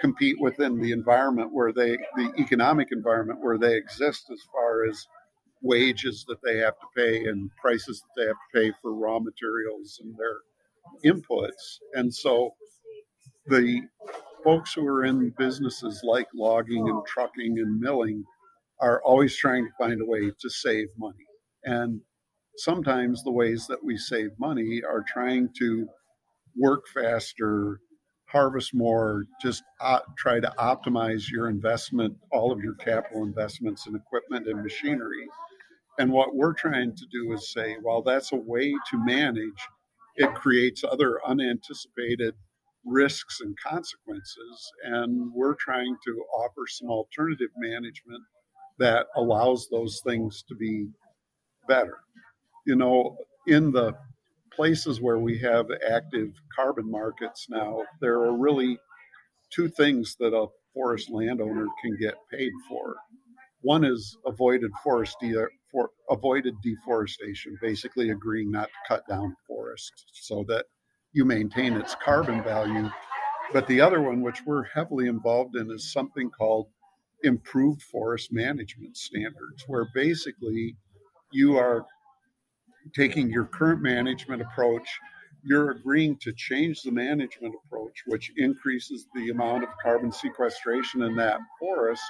compete 0.00 0.36
within 0.40 0.80
the 0.80 0.92
environment 0.92 1.50
where 1.52 1.72
they, 1.72 1.96
the 2.16 2.32
economic 2.38 2.88
environment 2.92 3.40
where 3.40 3.58
they 3.58 3.76
exist, 3.76 4.26
as 4.32 4.40
far 4.52 4.84
as 4.86 5.06
wages 5.62 6.24
that 6.28 6.38
they 6.44 6.58
have 6.58 6.74
to 6.78 6.86
pay 6.96 7.24
and 7.24 7.50
prices 7.60 8.00
that 8.00 8.20
they 8.20 8.26
have 8.26 8.36
to 8.36 8.60
pay 8.60 8.72
for 8.80 8.94
raw 8.94 9.18
materials 9.18 10.00
and 10.02 10.16
their 10.16 11.12
inputs. 11.12 11.78
And 11.94 12.12
so 12.14 12.54
the 13.46 13.82
folks 14.44 14.72
who 14.74 14.86
are 14.86 15.04
in 15.04 15.34
businesses 15.36 16.00
like 16.04 16.28
logging 16.34 16.88
and 16.88 17.04
trucking 17.06 17.58
and 17.58 17.80
milling 17.80 18.24
are 18.80 19.02
always 19.02 19.36
trying 19.36 19.64
to 19.64 19.72
find 19.78 20.00
a 20.00 20.06
way 20.06 20.30
to 20.40 20.50
save 20.50 20.88
money. 20.96 21.26
And 21.64 22.00
sometimes 22.58 23.22
the 23.22 23.32
ways 23.32 23.66
that 23.68 23.82
we 23.84 23.96
save 23.96 24.30
money 24.38 24.82
are 24.88 25.04
trying 25.06 25.50
to 25.58 25.88
work 26.56 26.86
faster, 26.92 27.80
harvest 28.26 28.74
more, 28.74 29.24
just 29.40 29.62
uh, 29.80 30.00
try 30.16 30.40
to 30.40 30.52
optimize 30.58 31.30
your 31.30 31.48
investment, 31.48 32.16
all 32.32 32.52
of 32.52 32.60
your 32.60 32.74
capital 32.74 33.22
investments 33.22 33.86
in 33.86 33.94
equipment 33.94 34.46
and 34.46 34.62
machinery. 34.62 35.28
And 35.98 36.12
what 36.12 36.34
we're 36.34 36.54
trying 36.54 36.94
to 36.94 37.06
do 37.10 37.32
is 37.32 37.52
say, 37.52 37.76
while 37.82 38.02
that's 38.02 38.32
a 38.32 38.36
way 38.36 38.72
to 38.90 39.04
manage, 39.04 39.68
it 40.16 40.34
creates 40.34 40.84
other 40.84 41.20
unanticipated 41.26 42.34
risks 42.84 43.40
and 43.40 43.56
consequences. 43.64 44.72
And 44.84 45.32
we're 45.34 45.56
trying 45.58 45.96
to 46.04 46.24
offer 46.36 46.66
some 46.68 46.90
alternative 46.90 47.50
management 47.56 48.22
that 48.78 49.06
allows 49.16 49.68
those 49.70 50.00
things 50.04 50.44
to 50.48 50.54
be 50.54 50.88
better. 51.66 51.98
You 52.68 52.76
know, 52.76 53.16
in 53.46 53.72
the 53.72 53.94
places 54.54 55.00
where 55.00 55.18
we 55.18 55.38
have 55.38 55.70
active 55.90 56.34
carbon 56.54 56.90
markets 56.90 57.46
now, 57.48 57.80
there 58.02 58.16
are 58.16 58.36
really 58.36 58.78
two 59.50 59.70
things 59.70 60.16
that 60.20 60.34
a 60.34 60.48
forest 60.74 61.08
landowner 61.10 61.64
can 61.82 61.96
get 61.98 62.16
paid 62.30 62.52
for. 62.68 62.96
One 63.62 63.86
is 63.86 64.18
avoided 64.26 64.70
forest 64.84 65.16
de- 65.18 65.46
for 65.72 65.88
avoided 66.10 66.56
deforestation, 66.62 67.56
basically 67.62 68.10
agreeing 68.10 68.50
not 68.50 68.68
to 68.68 68.74
cut 68.86 69.08
down 69.08 69.34
forests 69.46 70.04
so 70.12 70.44
that 70.48 70.66
you 71.12 71.24
maintain 71.24 71.72
its 71.72 71.94
carbon 71.94 72.42
value. 72.42 72.90
But 73.50 73.66
the 73.66 73.80
other 73.80 74.02
one, 74.02 74.20
which 74.20 74.42
we're 74.44 74.64
heavily 74.64 75.08
involved 75.08 75.56
in, 75.56 75.70
is 75.70 75.90
something 75.90 76.28
called 76.28 76.66
improved 77.22 77.80
forest 77.80 78.30
management 78.30 78.98
standards, 78.98 79.64
where 79.66 79.86
basically 79.94 80.76
you 81.32 81.56
are 81.56 81.86
taking 82.94 83.30
your 83.30 83.44
current 83.44 83.82
management 83.82 84.42
approach, 84.42 84.88
you're 85.42 85.70
agreeing 85.70 86.16
to 86.18 86.32
change 86.32 86.82
the 86.82 86.90
management 86.90 87.54
approach, 87.64 88.02
which 88.06 88.32
increases 88.36 89.06
the 89.14 89.30
amount 89.30 89.64
of 89.64 89.70
carbon 89.82 90.12
sequestration 90.12 91.02
in 91.02 91.16
that 91.16 91.40
forest. 91.58 92.02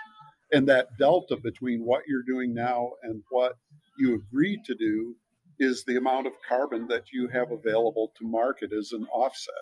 And 0.52 0.66
that 0.68 0.88
delta 0.99 1.37
between 1.37 1.85
what 1.85 2.02
you're 2.08 2.23
doing 2.23 2.54
now 2.54 2.92
and 3.02 3.23
what 3.30 3.54
you 3.99 4.14
agreed 4.14 4.64
to 4.64 4.75
do 4.75 5.14
is 5.58 5.85
the 5.85 5.97
amount 5.97 6.26
of 6.26 6.32
carbon 6.49 6.87
that 6.88 7.04
you 7.12 7.28
have 7.28 7.50
available 7.50 8.12
to 8.18 8.26
market 8.26 8.73
as 8.73 8.92
an 8.92 9.06
offset. 9.12 9.54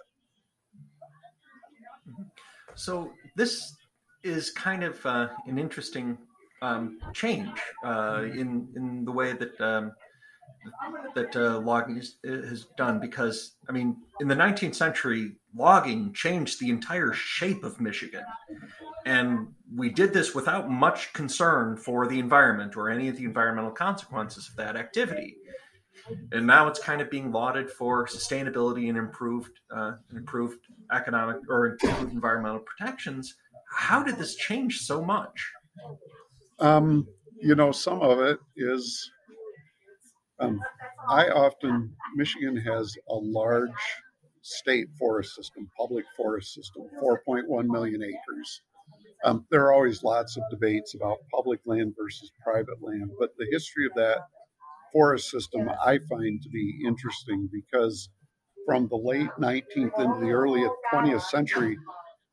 So, 2.75 3.13
this 3.35 3.75
is 4.23 4.51
kind 4.51 4.85
of 4.85 5.05
uh, 5.07 5.29
an 5.47 5.59
interesting 5.59 6.19
um, 6.63 6.99
change 7.15 7.59
uh, 7.85 8.23
in 8.25 8.69
in 8.77 9.05
the 9.05 9.13
way 9.13 9.33
that 9.33 9.61
um, 9.61 9.93
that 11.15 11.35
uh, 11.37 11.59
logging 11.61 11.99
is, 11.99 12.17
has 12.25 12.67
done 12.77 13.01
because 13.01 13.57
I 13.69 13.73
mean 13.73 13.97
in 14.21 14.29
the 14.29 14.35
19th 14.35 14.75
century 14.75 15.33
logging 15.55 16.13
changed 16.13 16.61
the 16.61 16.71
entire 16.71 17.13
shape 17.13 17.65
of 17.65 17.81
Michigan. 17.81 18.25
And 19.05 19.49
we 19.75 19.89
did 19.89 20.13
this 20.13 20.35
without 20.35 20.69
much 20.69 21.13
concern 21.13 21.77
for 21.77 22.07
the 22.07 22.19
environment 22.19 22.77
or 22.77 22.91
any 22.91 23.09
of 23.09 23.17
the 23.17 23.25
environmental 23.25 23.71
consequences 23.71 24.49
of 24.49 24.57
that 24.57 24.77
activity. 24.77 25.37
And 26.33 26.47
now 26.47 26.69
it's 26.69 26.79
kind 26.79 27.01
of 27.01 27.11
being 27.11 27.33
lauded 27.33 27.71
for 27.71 28.07
sustainability 28.07 28.89
and 28.89 28.99
improved 28.99 29.59
uh, 29.75 29.93
improved 30.15 30.59
economic 30.93 31.37
or 31.49 31.67
improved 31.67 32.13
environmental 32.13 32.61
protections. 32.61 33.35
How 33.71 34.03
did 34.03 34.17
this 34.17 34.37
change 34.37 34.81
so 34.81 35.03
much? 35.03 35.53
Um, 36.59 37.07
you 37.41 37.55
know 37.55 37.73
some 37.73 38.01
of 38.03 38.21
it 38.21 38.39
is 38.57 39.11
um, 40.39 40.61
I 41.09 41.29
often, 41.29 41.95
Michigan 42.15 42.57
has 42.57 42.95
a 43.09 43.15
large 43.15 43.71
state 44.43 44.89
forest 44.99 45.35
system, 45.35 45.69
public 45.77 46.05
forest 46.17 46.55
system, 46.55 46.85
4.1 47.03 47.67
million 47.67 48.03
acres. 48.03 48.63
Um, 49.25 49.47
there 49.51 49.63
are 49.63 49.73
always 49.73 50.03
lots 50.03 50.37
of 50.37 50.43
debates 50.51 50.95
about 50.95 51.19
public 51.35 51.61
land 51.67 51.95
versus 51.99 52.31
private 52.45 52.81
land, 52.81 53.11
but 53.19 53.31
the 53.39 53.49
history 53.51 53.87
of 53.87 53.93
that 53.97 54.19
forest 54.93 55.31
system 55.31 55.69
I 55.85 55.99
find 56.09 56.41
to 56.43 56.49
be 56.51 56.83
interesting 56.87 57.49
because 57.53 58.09
from 58.67 58.89
the 58.89 58.97
late 58.97 59.31
19th 59.41 59.99
into 59.99 60.21
the 60.21 60.31
early 60.31 60.65
20th 60.93 61.23
century, 61.23 61.77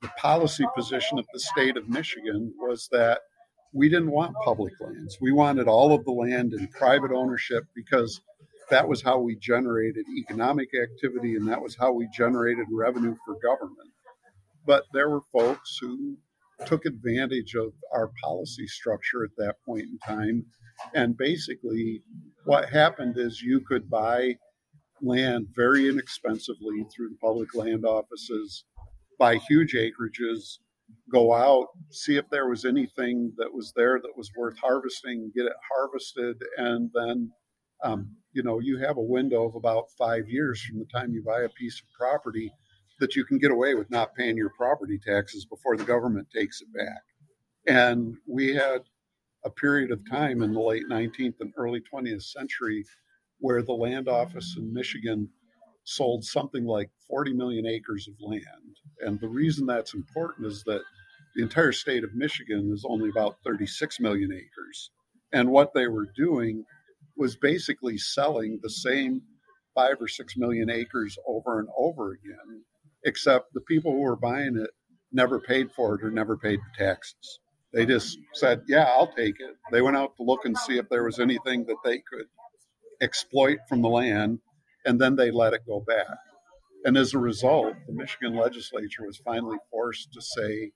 the 0.01 0.09
policy 0.19 0.65
position 0.75 1.17
of 1.17 1.25
the 1.33 1.39
state 1.39 1.77
of 1.77 1.87
Michigan 1.87 2.53
was 2.59 2.89
that 2.91 3.21
we 3.73 3.89
didn't 3.89 4.11
want 4.11 4.35
public 4.45 4.73
lands. 4.79 5.17
We 5.19 5.31
wanted 5.31 5.67
all 5.67 5.93
of 5.93 6.05
the 6.05 6.11
land 6.11 6.53
in 6.53 6.67
private 6.67 7.11
ownership 7.11 7.63
because 7.75 8.21
that 8.69 8.87
was 8.87 9.01
how 9.01 9.19
we 9.19 9.35
generated 9.35 10.05
economic 10.17 10.69
activity 10.81 11.35
and 11.35 11.47
that 11.47 11.61
was 11.61 11.75
how 11.75 11.91
we 11.91 12.07
generated 12.15 12.67
revenue 12.71 13.15
for 13.25 13.35
government. 13.43 13.89
But 14.65 14.83
there 14.93 15.09
were 15.09 15.21
folks 15.33 15.77
who 15.81 16.17
took 16.65 16.85
advantage 16.85 17.55
of 17.55 17.73
our 17.93 18.11
policy 18.23 18.67
structure 18.67 19.23
at 19.23 19.35
that 19.37 19.55
point 19.65 19.83
in 19.83 19.97
time. 19.99 20.45
And 20.93 21.17
basically, 21.17 22.03
what 22.45 22.69
happened 22.69 23.17
is 23.17 23.41
you 23.41 23.59
could 23.59 23.89
buy 23.89 24.37
land 25.01 25.47
very 25.55 25.89
inexpensively 25.89 26.85
through 26.95 27.09
the 27.09 27.17
public 27.21 27.53
land 27.55 27.85
offices, 27.85 28.65
buy 29.19 29.35
huge 29.35 29.73
acreages, 29.73 30.59
go 31.11 31.33
out, 31.33 31.67
see 31.91 32.17
if 32.17 32.29
there 32.29 32.47
was 32.47 32.65
anything 32.65 33.33
that 33.37 33.53
was 33.53 33.73
there 33.75 33.99
that 34.01 34.17
was 34.17 34.31
worth 34.35 34.57
harvesting, 34.57 35.31
get 35.35 35.45
it 35.45 35.53
harvested, 35.75 36.37
and 36.57 36.89
then 36.93 37.31
um, 37.83 38.15
you 38.31 38.43
know 38.43 38.59
you 38.59 38.77
have 38.77 38.97
a 38.97 39.01
window 39.01 39.45
of 39.45 39.55
about 39.55 39.85
five 39.97 40.27
years 40.27 40.61
from 40.61 40.79
the 40.79 40.85
time 40.85 41.13
you 41.13 41.23
buy 41.23 41.41
a 41.41 41.49
piece 41.49 41.81
of 41.81 41.87
property 41.97 42.51
that 42.99 43.15
you 43.15 43.25
can 43.25 43.37
get 43.37 43.51
away 43.51 43.75
with 43.75 43.89
not 43.89 44.15
paying 44.15 44.37
your 44.37 44.51
property 44.57 44.99
taxes 45.05 45.45
before 45.45 45.75
the 45.75 45.83
government 45.83 46.27
takes 46.33 46.61
it 46.61 46.67
back. 46.73 47.01
And 47.67 48.15
we 48.27 48.53
had 48.53 48.81
a 49.43 49.49
period 49.49 49.91
of 49.91 50.09
time 50.09 50.41
in 50.41 50.53
the 50.53 50.59
late 50.59 50.83
19th 50.89 51.35
and 51.41 51.53
early 51.57 51.81
20th 51.93 52.23
century 52.23 52.85
where 53.39 53.61
the 53.61 53.73
land 53.73 54.07
office 54.07 54.55
in 54.57 54.73
Michigan 54.73 55.27
sold 55.83 56.23
something 56.23 56.65
like 56.65 56.89
40 57.09 57.33
million 57.33 57.65
acres 57.65 58.07
of 58.07 58.13
land. 58.19 58.77
And 59.01 59.19
the 59.19 59.27
reason 59.27 59.65
that's 59.65 59.93
important 59.93 60.47
is 60.47 60.63
that 60.65 60.81
the 61.35 61.43
entire 61.43 61.71
state 61.71 62.03
of 62.03 62.13
Michigan 62.13 62.71
is 62.73 62.85
only 62.87 63.09
about 63.09 63.37
36 63.43 63.99
million 63.99 64.31
acres. 64.31 64.91
And 65.33 65.49
what 65.49 65.73
they 65.73 65.87
were 65.87 66.07
doing 66.15 66.63
was 67.17 67.35
basically 67.35 67.97
selling 67.97 68.59
the 68.61 68.69
same 68.69 69.21
five 69.75 69.95
or 69.99 70.07
six 70.07 70.37
million 70.37 70.69
acres 70.69 71.17
over 71.27 71.59
and 71.59 71.67
over 71.77 72.11
again, 72.11 72.63
except 73.03 73.53
the 73.53 73.61
people 73.61 73.91
who 73.91 74.01
were 74.01 74.15
buying 74.15 74.57
it 74.57 74.69
never 75.11 75.39
paid 75.39 75.71
for 75.71 75.95
it 75.95 76.03
or 76.03 76.11
never 76.11 76.37
paid 76.37 76.59
the 76.59 76.85
taxes. 76.85 77.39
They 77.73 77.85
just 77.85 78.17
said, 78.33 78.61
Yeah, 78.67 78.83
I'll 78.83 79.11
take 79.11 79.39
it. 79.39 79.55
They 79.71 79.81
went 79.81 79.97
out 79.97 80.15
to 80.17 80.23
look 80.23 80.45
and 80.45 80.57
see 80.57 80.77
if 80.77 80.89
there 80.89 81.03
was 81.03 81.19
anything 81.19 81.65
that 81.65 81.77
they 81.83 81.97
could 81.97 82.27
exploit 83.01 83.59
from 83.67 83.81
the 83.81 83.89
land, 83.89 84.39
and 84.85 84.99
then 84.99 85.15
they 85.15 85.31
let 85.31 85.53
it 85.53 85.61
go 85.67 85.83
back. 85.87 86.17
And 86.85 86.97
as 86.97 87.13
a 87.13 87.19
result, 87.19 87.75
the 87.87 87.93
Michigan 87.93 88.35
legislature 88.35 89.05
was 89.05 89.21
finally 89.23 89.57
forced 89.71 90.11
to 90.13 90.21
say, 90.21 90.71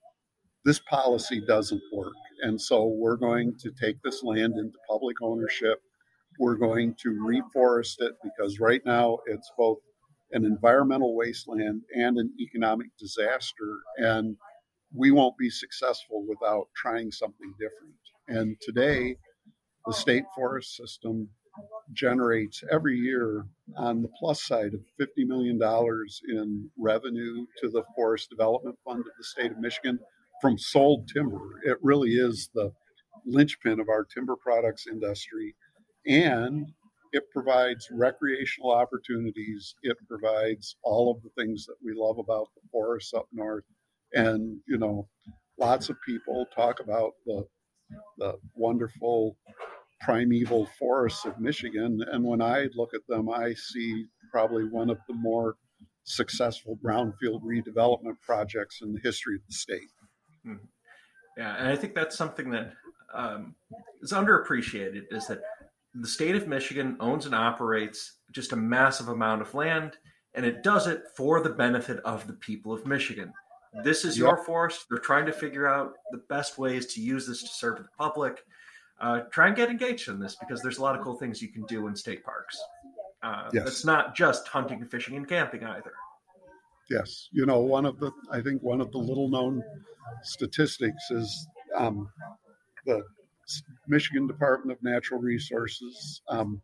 this 0.64 0.80
policy 0.80 1.42
doesn't 1.46 1.82
work. 1.92 2.14
And 2.42 2.60
so 2.60 2.86
we're 2.86 3.16
going 3.16 3.54
to 3.60 3.70
take 3.80 4.02
this 4.02 4.22
land 4.22 4.54
into 4.58 4.78
public 4.88 5.16
ownership. 5.22 5.80
We're 6.38 6.56
going 6.56 6.94
to 7.02 7.10
reforest 7.10 7.96
it 8.00 8.14
because 8.22 8.58
right 8.60 8.80
now 8.84 9.18
it's 9.26 9.50
both 9.56 9.78
an 10.32 10.44
environmental 10.44 11.16
wasteland 11.16 11.82
and 11.94 12.18
an 12.18 12.32
economic 12.40 12.88
disaster. 12.98 13.78
And 13.96 14.36
we 14.94 15.10
won't 15.10 15.36
be 15.36 15.50
successful 15.50 16.24
without 16.26 16.68
trying 16.76 17.10
something 17.10 17.52
different. 17.58 17.94
And 18.28 18.56
today, 18.60 19.16
the 19.86 19.92
state 19.92 20.24
forest 20.34 20.76
system 20.76 21.30
generates 21.92 22.62
every 22.70 22.96
year 22.96 23.46
on 23.76 24.02
the 24.02 24.08
plus 24.18 24.42
side 24.42 24.74
of 24.74 24.80
$50 25.00 25.26
million 25.26 25.60
in 26.28 26.70
revenue 26.78 27.46
to 27.60 27.68
the 27.68 27.82
Forest 27.94 28.30
Development 28.30 28.76
Fund 28.84 29.00
of 29.00 29.12
the 29.16 29.24
state 29.24 29.50
of 29.50 29.58
Michigan 29.58 29.98
from 30.40 30.58
sold 30.58 31.08
timber. 31.08 31.60
It 31.64 31.78
really 31.82 32.10
is 32.10 32.50
the 32.54 32.72
linchpin 33.26 33.80
of 33.80 33.88
our 33.88 34.04
timber 34.04 34.36
products 34.36 34.86
industry. 34.86 35.54
And 36.06 36.66
it 37.12 37.24
provides 37.32 37.88
recreational 37.90 38.70
opportunities. 38.70 39.74
It 39.82 39.96
provides 40.08 40.76
all 40.82 41.10
of 41.10 41.22
the 41.22 41.30
things 41.42 41.66
that 41.66 41.76
we 41.82 41.92
love 41.94 42.18
about 42.18 42.48
the 42.54 42.68
forests 42.70 43.14
up 43.14 43.26
north. 43.32 43.64
And, 44.12 44.60
you 44.66 44.78
know, 44.78 45.08
lots 45.58 45.88
of 45.88 45.96
people 46.06 46.46
talk 46.54 46.80
about 46.80 47.12
the, 47.26 47.44
the 48.18 48.34
wonderful 48.54 49.36
primeval 50.00 50.66
forests 50.78 51.24
of 51.24 51.38
Michigan. 51.40 52.00
And 52.10 52.24
when 52.24 52.40
I 52.40 52.68
look 52.74 52.94
at 52.94 53.06
them, 53.08 53.28
I 53.28 53.54
see 53.54 54.06
probably 54.30 54.64
one 54.64 54.90
of 54.90 54.98
the 55.08 55.14
more 55.14 55.56
successful 56.04 56.78
brownfield 56.82 57.42
redevelopment 57.42 58.20
projects 58.22 58.80
in 58.82 58.92
the 58.92 59.00
history 59.02 59.36
of 59.36 59.42
the 59.46 59.54
state. 59.54 59.90
Hmm. 60.44 60.54
Yeah, 61.36 61.56
and 61.56 61.68
I 61.68 61.76
think 61.76 61.94
that's 61.94 62.16
something 62.16 62.50
that 62.50 62.72
um, 63.14 63.54
is 64.02 64.12
underappreciated 64.12 65.04
is 65.10 65.26
that 65.28 65.40
the 65.94 66.08
state 66.08 66.34
of 66.34 66.48
Michigan 66.48 66.96
owns 67.00 67.26
and 67.26 67.34
operates 67.34 68.18
just 68.32 68.52
a 68.52 68.56
massive 68.56 69.08
amount 69.08 69.42
of 69.42 69.54
land, 69.54 69.96
and 70.34 70.44
it 70.44 70.62
does 70.62 70.86
it 70.86 71.02
for 71.16 71.40
the 71.40 71.50
benefit 71.50 72.00
of 72.04 72.26
the 72.26 72.34
people 72.34 72.72
of 72.72 72.86
Michigan. 72.86 73.32
This 73.84 74.04
is 74.04 74.16
yep. 74.16 74.24
your 74.24 74.44
forest. 74.44 74.86
They're 74.88 74.98
trying 74.98 75.26
to 75.26 75.32
figure 75.32 75.66
out 75.66 75.92
the 76.10 76.22
best 76.28 76.58
ways 76.58 76.86
to 76.94 77.00
use 77.00 77.26
this 77.26 77.42
to 77.42 77.48
serve 77.48 77.78
the 77.78 77.88
public 77.96 78.42
uh, 79.00 79.20
try 79.30 79.48
and 79.48 79.56
get 79.56 79.70
engaged 79.70 80.08
in 80.08 80.18
this 80.18 80.36
because 80.36 80.60
there's 80.62 80.78
a 80.78 80.82
lot 80.82 80.96
of 80.96 81.02
cool 81.04 81.16
things 81.16 81.40
you 81.40 81.48
can 81.48 81.64
do 81.64 81.86
in 81.86 81.94
state 81.94 82.24
parks. 82.24 82.60
Uh, 83.22 83.48
yes. 83.52 83.66
It's 83.66 83.84
not 83.84 84.14
just 84.14 84.46
hunting, 84.48 84.84
fishing, 84.86 85.16
and 85.16 85.28
camping 85.28 85.64
either. 85.64 85.92
Yes, 86.90 87.28
you 87.32 87.44
know, 87.44 87.60
one 87.60 87.84
of 87.84 87.98
the 87.98 88.10
I 88.30 88.40
think 88.40 88.62
one 88.62 88.80
of 88.80 88.90
the 88.92 88.98
little 88.98 89.28
known 89.28 89.62
statistics 90.22 91.10
is 91.10 91.48
um, 91.76 92.08
the 92.86 93.02
Michigan 93.86 94.26
Department 94.26 94.76
of 94.76 94.82
Natural 94.82 95.20
Resources 95.20 96.22
um, 96.28 96.62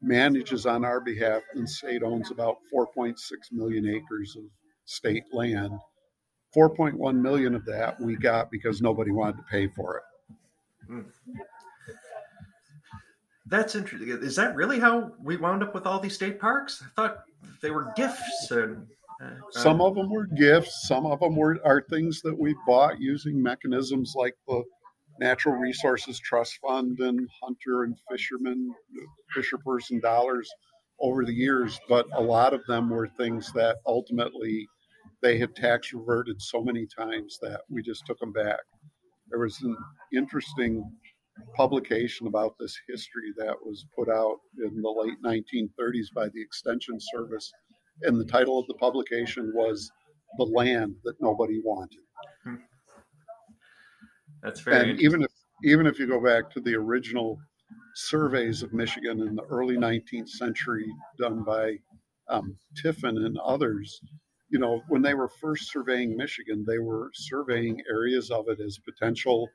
manages 0.00 0.66
on 0.66 0.84
our 0.84 1.00
behalf, 1.00 1.42
and 1.54 1.68
state 1.68 2.02
owns 2.02 2.30
about 2.30 2.56
4.6 2.74 3.14
million 3.52 3.86
acres 3.86 4.36
of 4.36 4.44
state 4.84 5.24
land. 5.32 5.72
4.1 6.56 7.16
million 7.16 7.54
of 7.54 7.64
that 7.64 7.98
we 8.00 8.16
got 8.16 8.50
because 8.50 8.82
nobody 8.82 9.10
wanted 9.10 9.38
to 9.38 9.44
pay 9.50 9.68
for 9.68 9.96
it. 9.96 10.02
Hmm. 10.92 11.00
That's 13.46 13.74
interesting. 13.74 14.08
Is 14.08 14.36
that 14.36 14.54
really 14.54 14.78
how 14.78 15.12
we 15.22 15.36
wound 15.36 15.62
up 15.62 15.74
with 15.74 15.86
all 15.86 16.00
these 16.00 16.14
state 16.14 16.38
parks? 16.38 16.82
I 16.82 16.88
thought 16.96 17.24
they 17.60 17.70
were 17.70 17.92
gifts. 17.96 18.50
And, 18.50 18.86
uh, 19.22 19.30
some 19.50 19.80
of 19.80 19.94
them 19.94 20.10
were 20.10 20.26
gifts. 20.26 20.86
Some 20.86 21.06
of 21.06 21.20
them 21.20 21.36
were 21.36 21.58
are 21.64 21.82
things 21.88 22.20
that 22.22 22.38
we 22.38 22.54
bought 22.66 23.00
using 23.00 23.42
mechanisms 23.42 24.14
like 24.16 24.34
the 24.46 24.62
Natural 25.18 25.54
Resources 25.54 26.18
Trust 26.18 26.58
Fund 26.66 26.98
and 27.00 27.28
hunter 27.42 27.84
and 27.84 27.96
fisherman, 28.10 28.74
fisher 29.34 29.58
person 29.58 30.00
dollars 30.00 30.50
over 31.00 31.24
the 31.24 31.34
years. 31.34 31.80
But 31.88 32.06
a 32.14 32.20
lot 32.20 32.54
of 32.54 32.64
them 32.66 32.90
were 32.90 33.08
things 33.08 33.52
that 33.52 33.78
ultimately 33.86 34.68
they 35.20 35.38
had 35.38 35.54
tax 35.54 35.92
reverted 35.92 36.40
so 36.40 36.62
many 36.62 36.86
times 36.86 37.38
that 37.42 37.62
we 37.70 37.82
just 37.82 38.04
took 38.06 38.18
them 38.18 38.32
back 38.32 38.60
there 39.32 39.40
was 39.40 39.60
an 39.62 39.74
interesting 40.14 40.84
publication 41.56 42.26
about 42.26 42.54
this 42.60 42.78
history 42.86 43.32
that 43.38 43.54
was 43.64 43.86
put 43.96 44.10
out 44.10 44.36
in 44.62 44.82
the 44.82 44.90
late 44.90 45.16
1930s 45.24 46.12
by 46.14 46.28
the 46.28 46.42
Extension 46.42 46.98
Service. 47.00 47.50
And 48.02 48.20
the 48.20 48.26
title 48.26 48.58
of 48.58 48.66
the 48.66 48.74
publication 48.74 49.52
was 49.54 49.90
The 50.36 50.44
Land 50.44 50.94
That 51.04 51.14
Nobody 51.20 51.60
Wanted. 51.64 52.00
Hmm. 52.44 52.54
That's 54.42 54.60
very 54.60 54.90
and 54.90 55.00
even 55.00 55.22
if 55.22 55.30
even 55.64 55.86
if 55.86 55.98
you 55.98 56.06
go 56.06 56.22
back 56.22 56.50
to 56.50 56.60
the 56.60 56.74
original 56.74 57.38
surveys 57.94 58.62
of 58.62 58.72
Michigan 58.72 59.20
in 59.20 59.36
the 59.36 59.44
early 59.44 59.76
19th 59.76 60.28
century 60.28 60.86
done 61.18 61.44
by 61.44 61.76
um, 62.28 62.56
Tiffin 62.76 63.16
and 63.18 63.38
others, 63.38 64.00
you 64.52 64.58
know, 64.58 64.82
when 64.88 65.00
they 65.00 65.14
were 65.14 65.28
first 65.28 65.72
surveying 65.72 66.14
Michigan, 66.14 66.62
they 66.68 66.78
were 66.78 67.10
surveying 67.14 67.80
areas 67.90 68.30
of 68.30 68.48
it 68.48 68.60
as 68.60 68.78
potential 68.78 69.48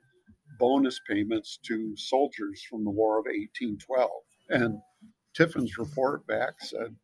bonus 0.58 1.00
payments 1.08 1.60
to 1.66 1.96
soldiers 1.96 2.66
from 2.68 2.82
the 2.82 2.90
War 2.90 3.20
of 3.20 3.26
1812. 3.26 4.10
And 4.48 4.80
Tiffin's 5.36 5.78
report 5.78 6.26
back 6.26 6.54
said, 6.58 6.96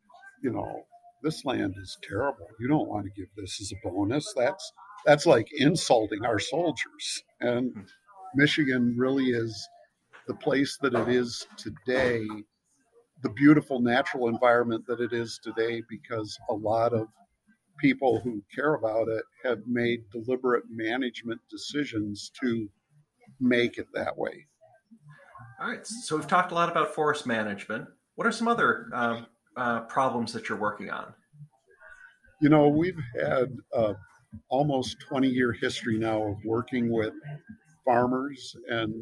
you 0.42 0.50
know, 0.50 0.82
this 1.22 1.44
land 1.44 1.76
is 1.80 1.96
terrible. 2.02 2.48
You 2.58 2.66
don't 2.66 2.88
want 2.88 3.04
to 3.04 3.12
give 3.12 3.28
this 3.36 3.60
as 3.60 3.72
a 3.72 3.88
bonus. 3.88 4.34
That's 4.36 4.72
that's 5.06 5.24
like 5.24 5.46
insulting 5.52 6.24
our 6.24 6.40
soldiers. 6.40 7.22
And 7.40 7.72
hmm. 7.72 7.80
Michigan 8.34 8.96
really 8.98 9.26
is 9.26 9.68
the 10.26 10.34
place 10.34 10.78
that 10.82 10.94
it 10.94 11.08
is 11.08 11.46
today, 11.56 12.26
the 13.22 13.30
beautiful 13.30 13.80
natural 13.80 14.26
environment 14.28 14.84
that 14.88 15.00
it 15.00 15.12
is 15.12 15.38
today, 15.44 15.82
because 15.88 16.36
a 16.50 16.54
lot 16.54 16.92
of 16.92 17.06
people 17.78 18.20
who 18.20 18.42
care 18.54 18.74
about 18.74 19.08
it 19.08 19.22
have 19.42 19.60
made 19.66 20.04
deliberate 20.10 20.64
management 20.70 21.40
decisions 21.50 22.30
to 22.40 22.68
make 23.40 23.78
it 23.78 23.86
that 23.94 24.16
way. 24.16 24.46
All 25.60 25.68
right. 25.68 25.86
So 25.86 26.16
we've 26.16 26.26
talked 26.26 26.52
a 26.52 26.54
lot 26.54 26.70
about 26.70 26.94
forest 26.94 27.26
management. 27.26 27.88
What 28.16 28.26
are 28.26 28.32
some 28.32 28.48
other 28.48 28.88
uh, 28.92 29.22
uh, 29.56 29.80
problems 29.82 30.32
that 30.32 30.48
you're 30.48 30.58
working 30.58 30.90
on? 30.90 31.14
You 32.40 32.48
know, 32.48 32.68
we've 32.68 32.98
had 33.20 33.56
uh, 33.74 33.94
almost 34.48 34.96
20 35.08 35.28
year 35.28 35.52
history 35.52 35.98
now 35.98 36.22
of 36.22 36.36
working 36.44 36.90
with 36.90 37.14
farmers 37.84 38.56
and 38.68 38.92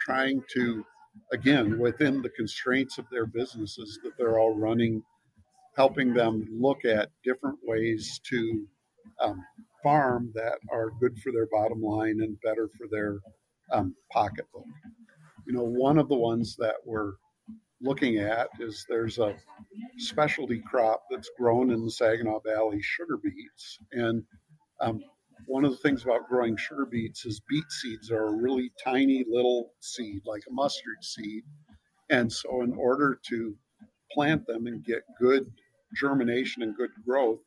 trying 0.00 0.42
to, 0.54 0.84
again, 1.32 1.78
within 1.78 2.22
the 2.22 2.28
constraints 2.30 2.98
of 2.98 3.06
their 3.10 3.26
businesses 3.26 3.98
that 4.02 4.12
they're 4.18 4.38
all 4.38 4.54
running 4.54 5.02
helping 5.76 6.14
them 6.14 6.46
look 6.50 6.84
at 6.84 7.10
different 7.24 7.58
ways 7.62 8.20
to 8.30 8.66
um, 9.20 9.42
farm 9.82 10.32
that 10.34 10.58
are 10.70 10.90
good 11.00 11.18
for 11.18 11.32
their 11.32 11.46
bottom 11.50 11.82
line 11.82 12.20
and 12.20 12.40
better 12.42 12.68
for 12.78 12.86
their 12.90 13.18
um, 13.72 13.94
pocketbook. 14.12 14.64
You 15.46 15.52
know, 15.52 15.64
one 15.64 15.98
of 15.98 16.08
the 16.08 16.14
ones 16.14 16.56
that 16.58 16.76
we're 16.84 17.12
looking 17.80 18.18
at 18.18 18.48
is 18.60 18.86
there's 18.88 19.18
a 19.18 19.36
specialty 19.98 20.62
crop 20.66 21.02
that's 21.10 21.30
grown 21.38 21.70
in 21.70 21.84
the 21.84 21.90
Saginaw 21.90 22.40
Valley, 22.40 22.80
sugar 22.80 23.18
beets. 23.18 23.78
And 23.92 24.22
um, 24.80 25.00
one 25.46 25.64
of 25.64 25.72
the 25.72 25.76
things 25.78 26.02
about 26.02 26.28
growing 26.28 26.56
sugar 26.56 26.86
beets 26.86 27.26
is 27.26 27.40
beet 27.48 27.70
seeds 27.70 28.10
are 28.10 28.28
a 28.28 28.36
really 28.36 28.72
tiny 28.82 29.24
little 29.28 29.72
seed, 29.80 30.22
like 30.24 30.42
a 30.48 30.52
mustard 30.52 31.02
seed. 31.02 31.42
And 32.10 32.32
so, 32.32 32.62
in 32.62 32.72
order 32.74 33.18
to 33.28 33.54
plant 34.12 34.46
them 34.46 34.66
and 34.66 34.84
get 34.84 35.02
good 35.18 35.50
germination 35.94 36.62
and 36.62 36.76
good 36.76 36.90
growth, 37.06 37.40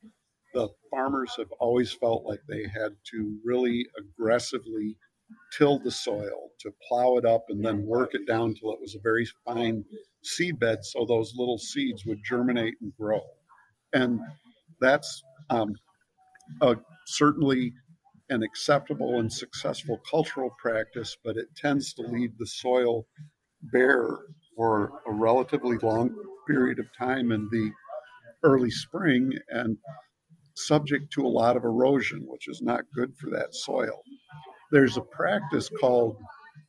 the 0.53 0.69
farmers 0.89 1.33
have 1.37 1.51
always 1.59 1.91
felt 1.91 2.25
like 2.25 2.41
they 2.47 2.63
had 2.63 2.95
to 3.11 3.39
really 3.43 3.85
aggressively 3.97 4.97
till 5.57 5.79
the 5.79 5.91
soil, 5.91 6.51
to 6.59 6.71
plow 6.87 7.17
it 7.17 7.25
up 7.25 7.45
and 7.49 7.63
then 7.63 7.85
work 7.85 8.11
it 8.13 8.25
down 8.25 8.55
till 8.55 8.71
it 8.71 8.79
was 8.79 8.95
a 8.95 9.01
very 9.03 9.27
fine 9.45 9.83
seed 10.23 10.59
bed 10.59 10.83
so 10.83 11.05
those 11.05 11.33
little 11.35 11.57
seeds 11.57 12.05
would 12.05 12.19
germinate 12.23 12.75
and 12.81 12.93
grow. 12.99 13.21
And 13.93 14.19
that's 14.79 15.21
um, 15.49 15.73
a, 16.61 16.75
certainly 17.07 17.73
an 18.29 18.43
acceptable 18.43 19.19
and 19.19 19.31
successful 19.31 20.01
cultural 20.09 20.51
practice, 20.61 21.17
but 21.23 21.37
it 21.37 21.47
tends 21.55 21.93
to 21.93 22.01
leave 22.01 22.37
the 22.37 22.47
soil 22.47 23.05
bare 23.61 24.07
for 24.55 25.01
a 25.07 25.11
relatively 25.11 25.77
long 25.77 26.15
period 26.47 26.79
of 26.79 26.85
time 26.97 27.31
And 27.31 27.49
the 27.51 27.71
early 28.43 28.71
spring 28.71 29.33
and 29.49 29.77
subject 30.55 31.11
to 31.13 31.25
a 31.25 31.27
lot 31.27 31.55
of 31.55 31.63
erosion, 31.63 32.23
which 32.25 32.47
is 32.47 32.61
not 32.61 32.83
good 32.93 33.15
for 33.17 33.29
that 33.29 33.53
soil. 33.53 34.01
There's 34.71 34.97
a 34.97 35.01
practice 35.01 35.69
called 35.79 36.17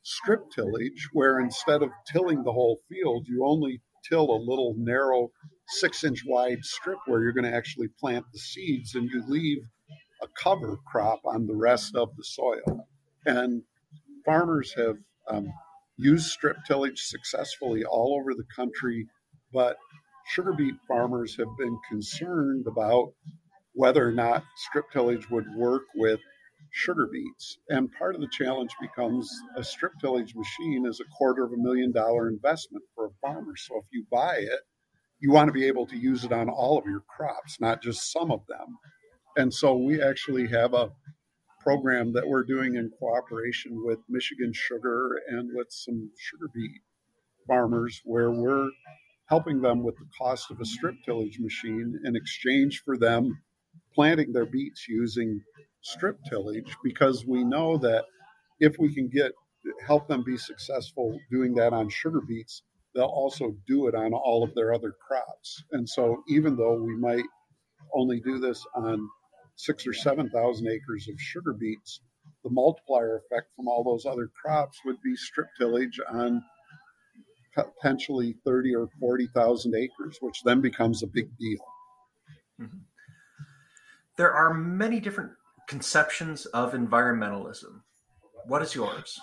strip 0.02 0.50
tillage, 0.50 1.08
where 1.12 1.40
instead 1.40 1.82
of 1.82 1.90
tilling 2.10 2.42
the 2.42 2.52
whole 2.52 2.78
field, 2.88 3.26
you 3.28 3.44
only 3.44 3.80
till 4.08 4.30
a 4.30 4.44
little 4.44 4.74
narrow 4.76 5.30
six 5.68 6.04
inch 6.04 6.22
wide 6.26 6.64
strip 6.64 6.98
where 7.06 7.22
you're 7.22 7.32
going 7.32 7.50
to 7.50 7.54
actually 7.54 7.88
plant 8.00 8.24
the 8.32 8.38
seeds 8.38 8.94
and 8.94 9.10
you 9.10 9.22
leave 9.26 9.58
a 10.22 10.26
cover 10.42 10.76
crop 10.86 11.20
on 11.24 11.46
the 11.46 11.54
rest 11.54 11.94
of 11.94 12.08
the 12.16 12.24
soil. 12.24 12.86
And 13.26 13.62
farmers 14.24 14.72
have 14.76 14.96
um, 15.28 15.52
used 15.96 16.30
strip 16.30 16.56
tillage 16.66 17.00
successfully 17.02 17.84
all 17.84 18.18
over 18.18 18.34
the 18.34 18.46
country, 18.54 19.06
but 19.52 19.76
sugar 20.28 20.52
beet 20.52 20.74
farmers 20.86 21.36
have 21.36 21.56
been 21.58 21.78
concerned 21.88 22.66
about 22.66 23.12
whether 23.72 24.06
or 24.06 24.12
not 24.12 24.44
strip 24.56 24.90
tillage 24.92 25.28
would 25.30 25.46
work 25.56 25.82
with 25.94 26.20
sugar 26.70 27.08
beets. 27.10 27.58
And 27.68 27.90
part 27.98 28.14
of 28.14 28.20
the 28.20 28.28
challenge 28.30 28.70
becomes 28.80 29.30
a 29.56 29.64
strip 29.64 29.92
tillage 30.00 30.34
machine 30.34 30.86
is 30.86 31.00
a 31.00 31.16
quarter 31.16 31.44
of 31.44 31.52
a 31.52 31.56
million 31.56 31.92
dollar 31.92 32.28
investment 32.28 32.84
for 32.94 33.06
a 33.06 33.10
farmer. 33.20 33.54
So 33.56 33.76
if 33.78 33.84
you 33.92 34.04
buy 34.10 34.36
it, 34.36 34.60
you 35.20 35.32
want 35.32 35.48
to 35.48 35.52
be 35.52 35.66
able 35.66 35.86
to 35.86 35.96
use 35.96 36.24
it 36.24 36.32
on 36.32 36.48
all 36.48 36.78
of 36.78 36.84
your 36.84 37.02
crops, 37.16 37.58
not 37.60 37.82
just 37.82 38.12
some 38.12 38.30
of 38.30 38.40
them. 38.48 38.76
And 39.36 39.52
so 39.52 39.76
we 39.76 40.02
actually 40.02 40.48
have 40.48 40.74
a 40.74 40.90
program 41.60 42.12
that 42.12 42.26
we're 42.26 42.44
doing 42.44 42.76
in 42.76 42.90
cooperation 42.98 43.84
with 43.84 43.98
Michigan 44.08 44.52
Sugar 44.52 45.10
and 45.28 45.50
with 45.54 45.68
some 45.70 46.10
sugar 46.18 46.50
beet 46.54 46.80
farmers 47.46 48.00
where 48.04 48.30
we're 48.30 48.68
helping 49.28 49.60
them 49.60 49.82
with 49.82 49.96
the 49.96 50.06
cost 50.16 50.50
of 50.50 50.60
a 50.60 50.64
strip 50.64 50.94
tillage 51.04 51.38
machine 51.38 51.98
in 52.04 52.16
exchange 52.16 52.82
for 52.84 52.96
them 52.96 53.38
planting 53.94 54.32
their 54.32 54.46
beets 54.46 54.86
using 54.88 55.40
strip 55.82 56.18
tillage 56.28 56.76
because 56.82 57.24
we 57.26 57.44
know 57.44 57.76
that 57.78 58.04
if 58.60 58.76
we 58.78 58.92
can 58.92 59.08
get 59.08 59.32
help 59.86 60.08
them 60.08 60.22
be 60.24 60.36
successful 60.36 61.18
doing 61.30 61.54
that 61.54 61.72
on 61.72 61.88
sugar 61.88 62.20
beets, 62.26 62.62
they'll 62.94 63.04
also 63.04 63.54
do 63.66 63.86
it 63.86 63.94
on 63.94 64.12
all 64.12 64.42
of 64.42 64.54
their 64.54 64.72
other 64.72 64.94
crops. 65.06 65.62
And 65.72 65.88
so 65.88 66.22
even 66.28 66.56
though 66.56 66.80
we 66.80 66.96
might 66.96 67.24
only 67.94 68.20
do 68.20 68.38
this 68.38 68.64
on 68.74 69.08
six 69.56 69.86
or 69.86 69.92
seven 69.92 70.30
thousand 70.30 70.68
acres 70.68 71.08
of 71.08 71.20
sugar 71.20 71.52
beets, 71.52 72.00
the 72.44 72.50
multiplier 72.50 73.16
effect 73.18 73.48
from 73.56 73.68
all 73.68 73.84
those 73.84 74.06
other 74.06 74.30
crops 74.40 74.78
would 74.84 75.00
be 75.02 75.16
strip 75.16 75.48
tillage 75.58 75.98
on 76.10 76.42
potentially 77.64 78.36
30 78.44 78.74
or 78.74 78.88
40,000 79.00 79.74
acres, 79.74 80.18
which 80.20 80.42
then 80.44 80.60
becomes 80.60 81.02
a 81.02 81.06
big 81.06 81.28
deal. 81.38 81.60
Mm-hmm. 82.60 82.78
There 84.16 84.32
are 84.32 84.52
many 84.52 85.00
different 85.00 85.32
conceptions 85.68 86.46
of 86.46 86.72
environmentalism. 86.72 87.82
What 88.46 88.62
is 88.62 88.74
yours? 88.74 89.18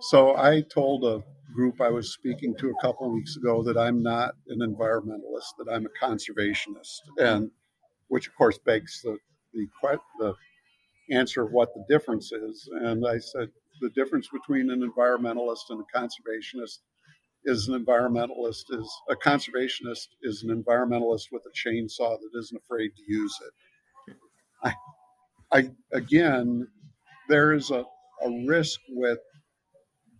So 0.00 0.36
I 0.36 0.62
told 0.62 1.04
a 1.04 1.22
group 1.54 1.80
I 1.80 1.88
was 1.88 2.12
speaking 2.12 2.54
to 2.58 2.70
a 2.70 2.82
couple 2.82 3.06
of 3.06 3.12
weeks 3.12 3.36
ago 3.36 3.62
that 3.62 3.76
I'm 3.76 4.02
not 4.02 4.34
an 4.48 4.60
environmentalist, 4.60 5.56
that 5.58 5.70
I'm 5.72 5.86
a 5.86 6.04
conservationist, 6.06 7.00
and 7.18 7.50
which 8.08 8.28
of 8.28 8.34
course 8.36 8.58
begs 8.58 9.00
the 9.02 9.18
the, 9.54 9.66
the 10.18 10.34
answer 11.10 11.42
of 11.42 11.52
what 11.52 11.72
the 11.74 11.84
difference 11.88 12.32
is. 12.32 12.68
And 12.82 13.06
I 13.06 13.18
said 13.18 13.48
the 13.80 13.90
difference 13.90 14.28
between 14.32 14.70
an 14.70 14.80
environmentalist 14.80 15.70
and 15.70 15.82
a 15.82 15.98
conservationist 15.98 16.78
is 17.44 17.68
an 17.68 17.84
environmentalist 17.84 18.64
is 18.70 18.90
a 19.08 19.16
conservationist 19.16 20.08
is 20.22 20.42
an 20.42 20.50
environmentalist 20.62 21.26
with 21.32 21.42
a 21.46 21.68
chainsaw 21.68 22.18
that 22.18 22.38
isn't 22.38 22.60
afraid 22.64 22.90
to 22.96 23.02
use 23.06 23.36
it. 23.46 23.52
I, 24.64 24.74
I 25.52 25.70
again, 25.92 26.66
there 27.28 27.52
is 27.52 27.70
a, 27.70 27.84
a 28.22 28.46
risk 28.46 28.80
with 28.90 29.18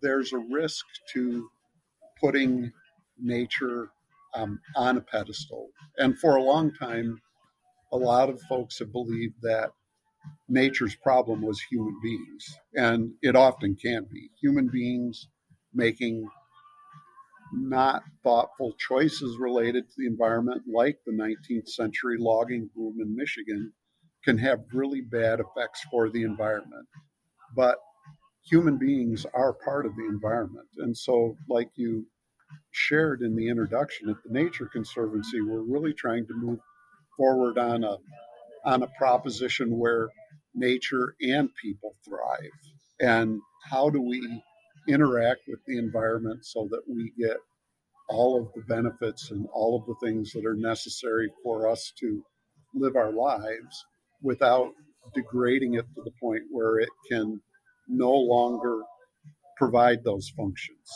there's 0.02 0.32
a 0.32 0.38
risk 0.50 0.84
to 1.14 1.48
putting 2.20 2.70
nature 3.18 3.88
um, 4.34 4.60
on 4.76 4.98
a 4.98 5.00
pedestal, 5.00 5.68
and 5.98 6.18
for 6.18 6.36
a 6.36 6.42
long 6.42 6.72
time, 6.74 7.20
a 7.92 7.96
lot 7.96 8.28
of 8.28 8.40
folks 8.42 8.78
have 8.78 8.92
believed 8.92 9.34
that 9.42 9.70
nature's 10.48 10.94
problem 10.96 11.42
was 11.42 11.60
human 11.60 11.98
beings, 12.02 12.58
and 12.74 13.12
it 13.22 13.36
often 13.36 13.76
can 13.76 14.06
be 14.12 14.30
human 14.40 14.68
beings 14.68 15.28
making 15.74 16.28
not 17.52 18.02
thoughtful 18.22 18.74
choices 18.78 19.38
related 19.38 19.88
to 19.88 19.94
the 19.98 20.06
environment, 20.06 20.62
like 20.72 20.98
the 21.06 21.12
19th 21.12 21.68
century 21.68 22.16
logging 22.18 22.68
boom 22.74 22.96
in 23.00 23.14
Michigan, 23.14 23.72
can 24.24 24.38
have 24.38 24.60
really 24.72 25.00
bad 25.00 25.40
effects 25.40 25.82
for 25.90 26.10
the 26.10 26.22
environment. 26.22 26.86
But 27.54 27.78
human 28.44 28.78
beings 28.78 29.26
are 29.34 29.52
part 29.52 29.86
of 29.86 29.94
the 29.96 30.06
environment. 30.06 30.68
And 30.78 30.96
so, 30.96 31.36
like 31.48 31.70
you 31.76 32.06
shared 32.70 33.22
in 33.22 33.36
the 33.36 33.48
introduction 33.48 34.08
at 34.08 34.16
the 34.24 34.32
Nature 34.32 34.68
Conservancy, 34.72 35.40
we're 35.40 35.62
really 35.62 35.92
trying 35.92 36.26
to 36.26 36.34
move 36.34 36.58
forward 37.16 37.58
on 37.58 37.84
a 37.84 37.96
on 38.66 38.82
a 38.82 38.88
proposition 38.98 39.78
where 39.78 40.08
nature 40.54 41.14
and 41.22 41.48
people 41.62 41.94
thrive. 42.04 42.50
And 43.00 43.40
how 43.70 43.88
do 43.90 44.02
we 44.02 44.42
interact 44.88 45.42
with 45.48 45.60
the 45.66 45.78
environment 45.78 46.44
so 46.44 46.68
that 46.70 46.82
we 46.88 47.12
get 47.18 47.36
all 48.08 48.40
of 48.40 48.48
the 48.54 48.62
benefits 48.62 49.30
and 49.30 49.46
all 49.52 49.78
of 49.78 49.86
the 49.86 50.06
things 50.06 50.32
that 50.32 50.44
are 50.44 50.54
necessary 50.54 51.30
for 51.42 51.68
us 51.68 51.92
to 52.00 52.22
live 52.74 52.96
our 52.96 53.12
lives 53.12 53.84
without 54.22 54.72
degrading 55.14 55.74
it 55.74 55.86
to 55.94 56.02
the 56.04 56.12
point 56.20 56.42
where 56.50 56.78
it 56.78 56.88
can 57.10 57.40
no 57.88 58.12
longer 58.12 58.80
provide 59.56 60.04
those 60.04 60.30
functions. 60.36 60.90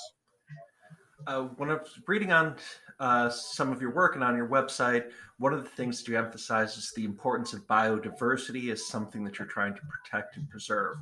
Uh, 1.27 1.43
when 1.57 1.71
I 1.71 1.75
was 1.75 2.01
reading 2.07 2.33
on 2.33 2.57
uh, 3.01 3.31
some 3.31 3.73
of 3.73 3.81
your 3.81 3.93
work 3.93 4.15
and 4.15 4.23
on 4.23 4.37
your 4.37 4.47
website, 4.47 5.11
one 5.39 5.55
of 5.55 5.65
the 5.65 5.71
things 5.71 5.99
that 5.99 6.11
you 6.11 6.19
emphasize 6.19 6.77
is 6.77 6.93
the 6.95 7.05
importance 7.05 7.55
of 7.55 7.67
biodiversity 7.67 8.71
as 8.71 8.87
something 8.87 9.25
that 9.25 9.39
you're 9.39 9.49
trying 9.49 9.75
to 9.75 9.81
protect 9.89 10.37
and 10.37 10.49
preserve. 10.51 10.97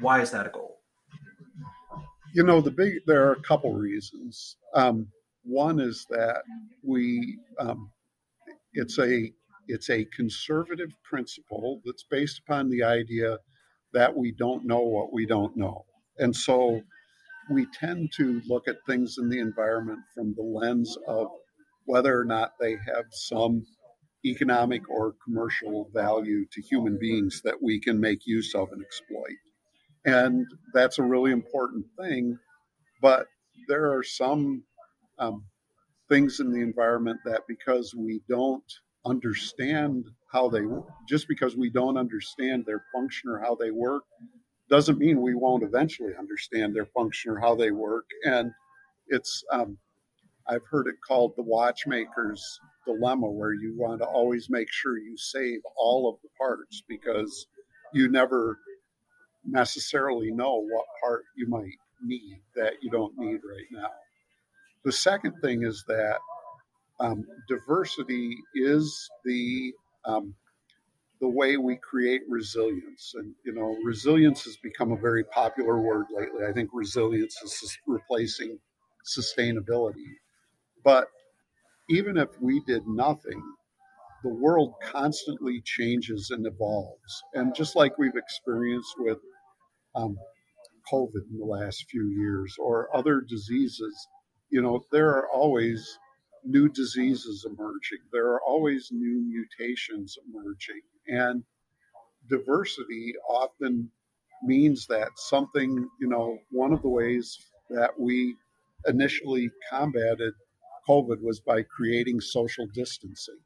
Why 0.00 0.20
is 0.20 0.32
that 0.32 0.46
a 0.46 0.50
goal? 0.50 0.80
You 2.34 2.42
know, 2.42 2.60
the 2.60 2.72
big 2.72 2.94
there 3.06 3.26
are 3.26 3.32
a 3.32 3.42
couple 3.42 3.72
reasons. 3.72 4.56
Um, 4.74 5.06
one 5.44 5.80
is 5.80 6.06
that 6.10 6.42
we 6.82 7.38
um, 7.58 7.90
it's 8.74 8.98
a 8.98 9.32
it's 9.68 9.90
a 9.90 10.04
conservative 10.06 10.90
principle 11.04 11.80
that's 11.84 12.04
based 12.10 12.40
upon 12.40 12.68
the 12.68 12.82
idea 12.82 13.38
that 13.92 14.14
we 14.14 14.32
don't 14.32 14.66
know 14.66 14.80
what 14.80 15.12
we 15.12 15.24
don't 15.24 15.56
know, 15.56 15.86
and 16.18 16.34
so 16.34 16.82
we 17.50 17.66
tend 17.78 18.12
to 18.16 18.40
look 18.46 18.68
at 18.68 18.76
things 18.86 19.16
in 19.18 19.28
the 19.28 19.40
environment 19.40 20.00
from 20.14 20.34
the 20.34 20.42
lens 20.42 20.96
of 21.06 21.28
whether 21.86 22.18
or 22.18 22.24
not 22.24 22.52
they 22.60 22.72
have 22.72 23.06
some 23.10 23.64
economic 24.24 24.88
or 24.90 25.14
commercial 25.24 25.90
value 25.94 26.44
to 26.52 26.60
human 26.60 26.98
beings 27.00 27.40
that 27.44 27.62
we 27.62 27.80
can 27.80 28.00
make 28.00 28.26
use 28.26 28.54
of 28.54 28.68
and 28.72 28.82
exploit. 28.82 29.36
And 30.04 30.46
that's 30.74 30.98
a 30.98 31.02
really 31.02 31.32
important 31.32 31.86
thing. 31.98 32.38
But 33.00 33.26
there 33.68 33.92
are 33.92 34.02
some 34.02 34.64
um, 35.18 35.44
things 36.08 36.40
in 36.40 36.52
the 36.52 36.60
environment 36.60 37.20
that 37.24 37.42
because 37.46 37.94
we 37.94 38.20
don't 38.28 38.72
understand 39.04 40.04
how 40.32 40.48
they 40.48 40.62
work, 40.62 40.88
just 41.08 41.28
because 41.28 41.56
we 41.56 41.70
don't 41.70 41.96
understand 41.96 42.64
their 42.66 42.84
function 42.92 43.30
or 43.30 43.38
how 43.38 43.54
they 43.54 43.70
work 43.70 44.02
doesn't 44.70 44.98
mean 44.98 45.20
we 45.20 45.34
won't 45.34 45.62
eventually 45.62 46.12
understand 46.18 46.74
their 46.74 46.86
function 46.86 47.32
or 47.32 47.38
how 47.38 47.54
they 47.54 47.70
work. 47.70 48.06
And 48.24 48.52
it's, 49.08 49.44
um, 49.52 49.78
I've 50.46 50.66
heard 50.70 50.86
it 50.86 50.96
called 51.06 51.34
the 51.36 51.42
watchmaker's 51.42 52.60
dilemma, 52.86 53.28
where 53.28 53.52
you 53.52 53.74
want 53.76 54.00
to 54.00 54.06
always 54.06 54.48
make 54.48 54.70
sure 54.70 54.98
you 54.98 55.16
save 55.16 55.60
all 55.76 56.08
of 56.08 56.16
the 56.22 56.28
parts 56.38 56.82
because 56.88 57.46
you 57.92 58.08
never 58.08 58.58
necessarily 59.44 60.30
know 60.30 60.56
what 60.56 60.84
part 61.02 61.24
you 61.36 61.48
might 61.48 61.76
need 62.02 62.40
that 62.56 62.74
you 62.82 62.90
don't 62.90 63.16
need 63.18 63.40
right 63.44 63.66
now. 63.70 63.90
The 64.84 64.92
second 64.92 65.34
thing 65.42 65.64
is 65.64 65.84
that 65.88 66.18
um, 67.00 67.24
diversity 67.48 68.36
is 68.54 69.10
the 69.24 69.72
um, 70.04 70.34
the 71.20 71.28
way 71.28 71.56
we 71.56 71.76
create 71.76 72.22
resilience. 72.28 73.12
And, 73.14 73.34
you 73.44 73.52
know, 73.52 73.76
resilience 73.84 74.44
has 74.44 74.56
become 74.56 74.92
a 74.92 74.96
very 74.96 75.24
popular 75.24 75.80
word 75.80 76.06
lately. 76.10 76.46
I 76.48 76.52
think 76.52 76.70
resilience 76.72 77.36
is 77.42 77.78
replacing 77.86 78.58
sustainability. 79.06 80.14
But 80.84 81.08
even 81.90 82.16
if 82.16 82.28
we 82.40 82.62
did 82.66 82.86
nothing, 82.86 83.42
the 84.22 84.30
world 84.30 84.74
constantly 84.82 85.60
changes 85.64 86.30
and 86.30 86.46
evolves. 86.46 87.22
And 87.34 87.54
just 87.54 87.76
like 87.76 87.98
we've 87.98 88.16
experienced 88.16 88.94
with 88.98 89.18
um, 89.94 90.16
COVID 90.92 91.30
in 91.30 91.38
the 91.38 91.44
last 91.44 91.86
few 91.90 92.08
years 92.08 92.56
or 92.58 92.94
other 92.96 93.20
diseases, 93.20 94.08
you 94.50 94.62
know, 94.62 94.82
there 94.92 95.10
are 95.10 95.28
always 95.30 95.98
new 96.44 96.68
diseases 96.68 97.46
emerging. 97.46 97.98
There 98.12 98.28
are 98.28 98.40
always 98.42 98.88
new 98.90 99.22
mutations 99.28 100.16
emerging. 100.28 100.82
And 101.08 101.42
diversity 102.28 103.14
often 103.28 103.90
means 104.42 104.86
that 104.86 105.08
something, 105.16 105.88
you 106.00 106.08
know, 106.08 106.38
one 106.50 106.72
of 106.72 106.82
the 106.82 106.88
ways 106.88 107.38
that 107.70 107.90
we 107.98 108.34
initially 108.86 109.50
combated 109.70 110.32
COVID 110.88 111.20
was 111.20 111.40
by 111.40 111.62
creating 111.62 112.20
social 112.20 112.66
distancing. 112.74 113.38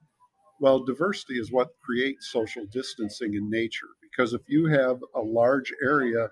Well, 0.60 0.84
diversity 0.84 1.40
is 1.40 1.50
what 1.50 1.70
creates 1.84 2.30
social 2.30 2.66
distancing 2.66 3.34
in 3.34 3.50
nature 3.50 3.88
because 4.00 4.32
if 4.32 4.42
you 4.46 4.66
have 4.66 5.00
a 5.14 5.20
large 5.20 5.72
area 5.82 6.28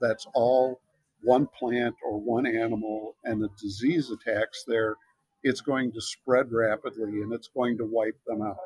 that's 0.00 0.26
all 0.34 0.80
one 1.22 1.46
plant 1.58 1.94
or 2.04 2.18
one 2.20 2.46
animal 2.46 3.14
and 3.24 3.44
a 3.44 3.48
disease 3.60 4.10
attacks 4.10 4.64
there, 4.66 4.96
it's 5.42 5.60
going 5.60 5.92
to 5.92 6.00
spread 6.00 6.50
rapidly 6.50 7.22
and 7.22 7.32
it's 7.32 7.48
going 7.48 7.76
to 7.78 7.84
wipe 7.84 8.18
them 8.26 8.42
out. 8.42 8.56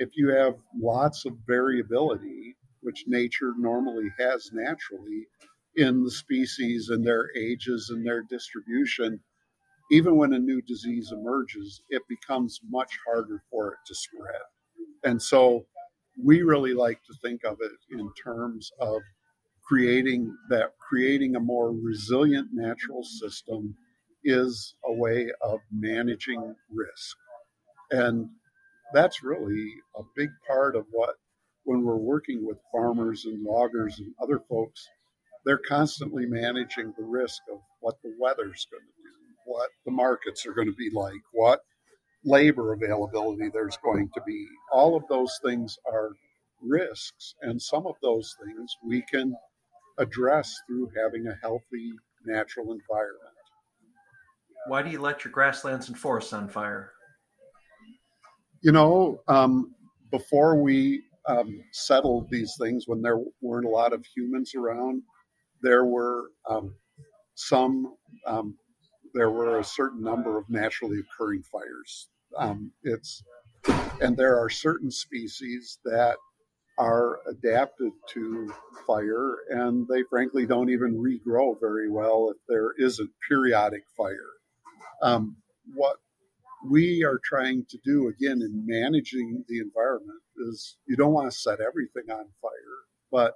If 0.00 0.16
you 0.16 0.30
have 0.30 0.54
lots 0.74 1.26
of 1.26 1.34
variability, 1.46 2.56
which 2.80 3.04
nature 3.06 3.52
normally 3.58 4.08
has 4.18 4.50
naturally 4.52 5.26
in 5.76 6.02
the 6.02 6.10
species 6.10 6.88
and 6.88 7.06
their 7.06 7.28
ages 7.36 7.90
and 7.90 8.04
their 8.04 8.22
distribution, 8.22 9.20
even 9.92 10.16
when 10.16 10.32
a 10.32 10.38
new 10.38 10.62
disease 10.62 11.12
emerges, 11.12 11.82
it 11.90 12.02
becomes 12.08 12.60
much 12.70 12.98
harder 13.06 13.42
for 13.50 13.74
it 13.74 13.78
to 13.86 13.94
spread. 13.94 14.40
And 15.04 15.20
so 15.20 15.66
we 16.24 16.40
really 16.40 16.72
like 16.72 17.02
to 17.04 17.14
think 17.22 17.44
of 17.44 17.58
it 17.60 17.98
in 17.98 18.10
terms 18.24 18.70
of 18.80 19.02
creating 19.62 20.34
that 20.48 20.72
creating 20.78 21.36
a 21.36 21.40
more 21.40 21.72
resilient 21.72 22.48
natural 22.52 23.04
system 23.04 23.76
is 24.24 24.74
a 24.86 24.92
way 24.94 25.30
of 25.42 25.60
managing 25.70 26.54
risk. 26.72 27.16
And 27.90 28.30
that's 28.92 29.22
really 29.22 29.74
a 29.96 30.02
big 30.16 30.30
part 30.46 30.76
of 30.76 30.86
what, 30.90 31.16
when 31.64 31.84
we're 31.84 31.96
working 31.96 32.46
with 32.46 32.58
farmers 32.72 33.24
and 33.24 33.44
loggers 33.44 33.98
and 33.98 34.12
other 34.22 34.40
folks, 34.48 34.86
they're 35.44 35.60
constantly 35.68 36.26
managing 36.26 36.92
the 36.96 37.04
risk 37.04 37.40
of 37.52 37.60
what 37.80 37.96
the 38.02 38.12
weather's 38.18 38.66
going 38.70 38.82
to 38.82 39.02
do, 39.02 39.34
what 39.44 39.70
the 39.84 39.92
markets 39.92 40.46
are 40.46 40.52
going 40.52 40.68
to 40.68 40.74
be 40.74 40.90
like, 40.92 41.20
what 41.32 41.60
labor 42.24 42.72
availability 42.72 43.48
there's 43.52 43.78
going 43.82 44.08
to 44.14 44.20
be. 44.26 44.46
All 44.72 44.96
of 44.96 45.04
those 45.08 45.38
things 45.44 45.76
are 45.90 46.10
risks, 46.62 47.34
and 47.40 47.60
some 47.60 47.86
of 47.86 47.94
those 48.02 48.34
things 48.44 48.76
we 48.86 49.02
can 49.10 49.34
address 49.98 50.54
through 50.66 50.90
having 50.96 51.26
a 51.26 51.38
healthy 51.40 51.92
natural 52.26 52.72
environment. 52.72 53.34
Why 54.66 54.82
do 54.82 54.90
you 54.90 55.00
let 55.00 55.24
your 55.24 55.32
grasslands 55.32 55.88
and 55.88 55.98
forests 55.98 56.32
on 56.32 56.48
fire? 56.48 56.92
You 58.62 58.72
know, 58.72 59.20
um, 59.26 59.74
before 60.10 60.60
we 60.62 61.02
um, 61.26 61.62
settled 61.72 62.28
these 62.30 62.56
things, 62.60 62.84
when 62.86 63.00
there 63.00 63.18
weren't 63.40 63.66
a 63.66 63.70
lot 63.70 63.92
of 63.92 64.04
humans 64.14 64.54
around, 64.54 65.02
there 65.62 65.84
were 65.84 66.30
um, 66.48 66.74
some, 67.34 67.94
um, 68.26 68.56
there 69.14 69.30
were 69.30 69.58
a 69.58 69.64
certain 69.64 70.02
number 70.02 70.36
of 70.36 70.44
naturally 70.50 70.98
occurring 71.00 71.42
fires. 71.50 72.08
Um, 72.36 72.72
it's, 72.82 73.22
and 74.00 74.16
there 74.16 74.38
are 74.38 74.50
certain 74.50 74.90
species 74.90 75.78
that 75.84 76.16
are 76.78 77.20
adapted 77.28 77.92
to 78.10 78.52
fire, 78.86 79.36
and 79.50 79.86
they 79.88 80.02
frankly 80.08 80.46
don't 80.46 80.70
even 80.70 80.96
regrow 80.96 81.58
very 81.60 81.90
well 81.90 82.30
if 82.30 82.36
there 82.48 82.72
isn't 82.78 83.10
periodic 83.28 83.82
fire. 83.96 84.32
Um, 85.02 85.36
what 85.74 85.96
we 86.68 87.04
are 87.04 87.20
trying 87.24 87.64
to 87.70 87.78
do 87.84 88.08
again 88.08 88.40
in 88.42 88.64
managing 88.66 89.44
the 89.48 89.60
environment 89.60 90.20
is 90.48 90.76
you 90.86 90.96
don't 90.96 91.12
want 91.12 91.30
to 91.30 91.38
set 91.38 91.60
everything 91.60 92.10
on 92.10 92.26
fire, 92.42 92.78
but 93.10 93.34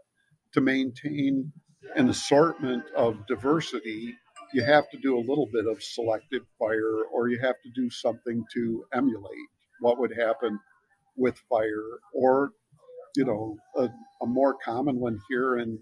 to 0.52 0.60
maintain 0.60 1.52
an 1.96 2.08
assortment 2.08 2.84
of 2.96 3.26
diversity, 3.26 4.14
you 4.52 4.62
have 4.64 4.88
to 4.90 4.98
do 4.98 5.16
a 5.16 5.26
little 5.26 5.48
bit 5.52 5.66
of 5.66 5.82
selective 5.82 6.42
fire 6.58 7.04
or 7.12 7.28
you 7.28 7.38
have 7.40 7.56
to 7.62 7.70
do 7.74 7.90
something 7.90 8.44
to 8.54 8.84
emulate 8.92 9.48
what 9.80 9.98
would 9.98 10.12
happen 10.16 10.58
with 11.16 11.36
fire 11.48 11.98
or 12.14 12.50
you 13.16 13.24
know 13.24 13.56
a, 13.76 13.88
a 14.22 14.26
more 14.26 14.54
common 14.64 14.98
one 14.98 15.18
here 15.28 15.58
in 15.58 15.78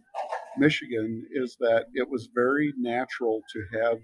michigan 0.59 1.26
is 1.33 1.57
that 1.61 1.87
it 1.94 2.09
was 2.09 2.28
very 2.35 2.72
natural 2.78 3.40
to 3.52 3.64
have 3.78 3.98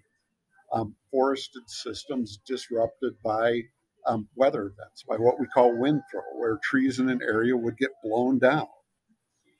um, 0.72 0.94
forested 1.10 1.62
systems 1.68 2.38
disrupted 2.46 3.14
by 3.24 3.62
um, 4.06 4.28
weather 4.36 4.66
events, 4.66 5.04
by 5.08 5.16
what 5.16 5.38
we 5.40 5.46
call 5.46 5.78
wind 5.78 6.02
throw, 6.10 6.22
where 6.36 6.58
trees 6.62 6.98
in 6.98 7.08
an 7.08 7.20
area 7.22 7.56
would 7.56 7.76
get 7.76 7.90
blown 8.02 8.38
down. 8.38 8.66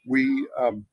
We 0.08 0.46
um, 0.58 0.86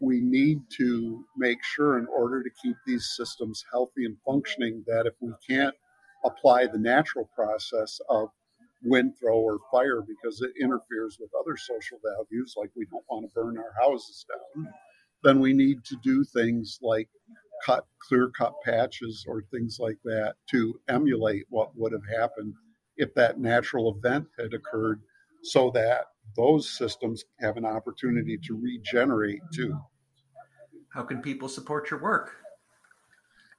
we 0.00 0.20
need 0.20 0.58
to 0.76 1.24
make 1.36 1.62
sure, 1.62 1.98
in 1.98 2.06
order 2.06 2.42
to 2.42 2.50
keep 2.62 2.76
these 2.86 3.14
systems 3.16 3.64
healthy 3.70 4.04
and 4.04 4.16
functioning, 4.26 4.84
that 4.86 5.06
if 5.06 5.14
we 5.20 5.32
can't 5.48 5.74
apply 6.24 6.66
the 6.66 6.78
natural 6.78 7.28
process 7.34 8.00
of 8.08 8.28
wind 8.82 9.14
throw 9.18 9.38
or 9.38 9.58
fire 9.70 10.02
because 10.02 10.42
it 10.42 10.50
interferes 10.60 11.16
with 11.18 11.30
other 11.38 11.56
social 11.56 11.98
values, 12.04 12.54
like 12.56 12.70
we 12.76 12.86
don't 12.90 13.04
want 13.08 13.24
to 13.24 13.34
burn 13.34 13.56
our 13.58 13.72
houses 13.80 14.26
down, 14.28 14.68
then 15.22 15.40
we 15.40 15.52
need 15.52 15.84
to 15.84 15.96
do 16.02 16.24
things 16.24 16.78
like 16.82 17.08
cut 17.64 17.86
clear 18.00 18.30
cut 18.36 18.54
patches 18.64 19.24
or 19.28 19.44
things 19.50 19.78
like 19.80 19.98
that 20.04 20.34
to 20.50 20.78
emulate 20.88 21.44
what 21.48 21.76
would 21.76 21.92
have 21.92 22.02
happened 22.18 22.54
if 22.96 23.12
that 23.14 23.40
natural 23.40 23.96
event 23.96 24.26
had 24.38 24.54
occurred 24.54 25.00
so 25.42 25.70
that 25.70 26.04
those 26.36 26.76
systems 26.76 27.24
have 27.40 27.56
an 27.56 27.64
opportunity 27.64 28.38
to 28.38 28.60
regenerate 28.60 29.40
too. 29.52 29.76
How 30.92 31.02
can 31.02 31.20
people 31.22 31.48
support 31.48 31.90
your 31.90 32.00
work? 32.00 32.36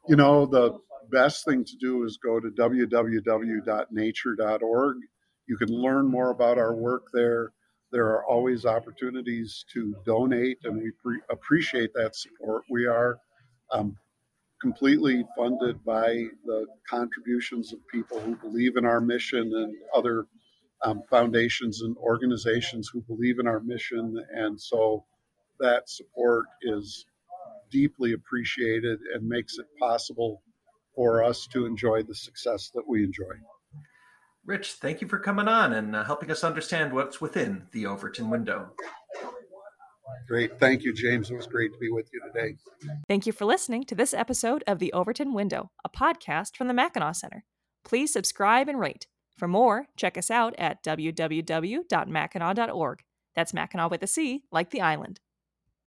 You 0.08 0.16
know, 0.16 0.46
the 0.46 0.80
best 1.12 1.44
thing 1.46 1.66
to 1.66 1.76
do 1.80 2.04
is 2.04 2.18
go 2.18 2.40
to 2.40 2.50
www.nature.org. 2.50 4.98
You 5.48 5.58
can 5.58 5.70
learn 5.70 6.08
more 6.08 6.32
about 6.32 6.58
our 6.58 6.76
work 6.76 7.04
there. 7.14 7.52
There 7.92 8.08
are 8.08 8.26
always 8.26 8.66
opportunities 8.66 9.64
to 9.74 9.96
donate, 10.06 10.58
and 10.64 10.78
we 10.78 10.90
pre- 11.04 11.22
appreciate 11.30 11.92
that 11.94 12.16
support. 12.16 12.64
We 12.70 12.88
are 12.88 13.20
um, 13.72 13.98
completely 14.62 15.26
funded 15.38 15.84
by 15.84 16.26
the 16.46 16.66
contributions 16.90 17.74
of 17.74 17.80
people 17.88 18.20
who 18.20 18.36
believe 18.36 18.78
in 18.78 18.86
our 18.86 19.02
mission 19.02 19.42
and 19.42 19.76
other 19.96 20.26
um, 20.84 21.02
foundations 21.10 21.82
and 21.82 21.96
organizations 21.98 22.90
who 22.92 23.02
believe 23.02 23.40
in 23.40 23.48
our 23.48 23.60
mission. 23.60 24.16
And 24.34 24.60
so 24.60 25.06
that 25.60 25.90
support 25.90 26.46
is 26.62 27.06
deeply 27.72 28.14
appreciated 28.14 29.00
and 29.14 29.28
makes 29.28 29.58
it 29.58 29.66
possible 29.80 30.42
for 30.96 31.24
us 31.24 31.48
to 31.48 31.66
enjoy 31.66 32.04
the 32.04 32.16
success 32.16 32.72
that 32.74 32.88
we 32.88 33.04
enjoy. 33.04 33.36
Rich, 34.46 34.74
thank 34.74 35.02
you 35.02 35.08
for 35.08 35.20
coming 35.20 35.48
on 35.48 35.74
and 35.74 35.96
uh, 35.96 36.04
helping 36.04 36.30
us 36.32 36.44
understand 36.44 36.94
what's 36.94 37.20
within 37.20 37.68
the 37.72 37.88
Overton 37.88 38.30
window. 38.30 38.72
Great. 40.28 40.60
Thank 40.60 40.84
you, 40.84 40.94
James. 40.94 41.32
It 41.32 41.36
was 41.36 41.48
great 41.48 41.74
to 41.74 41.80
be 41.80 41.90
with 41.90 42.10
you 42.14 42.22
today. 42.22 42.58
Thank 43.08 43.26
you 43.26 43.34
for 43.34 43.46
listening 43.46 43.86
to 43.86 43.96
this 43.96 44.14
episode 44.14 44.64
of 44.68 44.80
The 44.80 44.94
Overton 44.94 45.34
Window, 45.34 45.72
a 45.84 45.90
podcast 45.90 46.56
from 46.56 46.68
the 46.68 46.74
Mackinac 46.74 47.16
Center. 47.16 47.44
Please 47.84 48.14
subscribe 48.14 48.68
and 48.68 48.80
rate. 48.80 49.08
For 49.38 49.48
more, 49.48 49.88
check 49.98 50.18
us 50.18 50.32
out 50.32 50.56
at 50.58 50.84
www.mackinac.org. 50.84 53.00
That's 53.36 53.54
Mackinac 53.54 53.92
with 53.92 54.04
a 54.04 54.08
C, 54.08 54.44
like 54.52 54.72
the 54.72 54.82
island. 54.82 55.20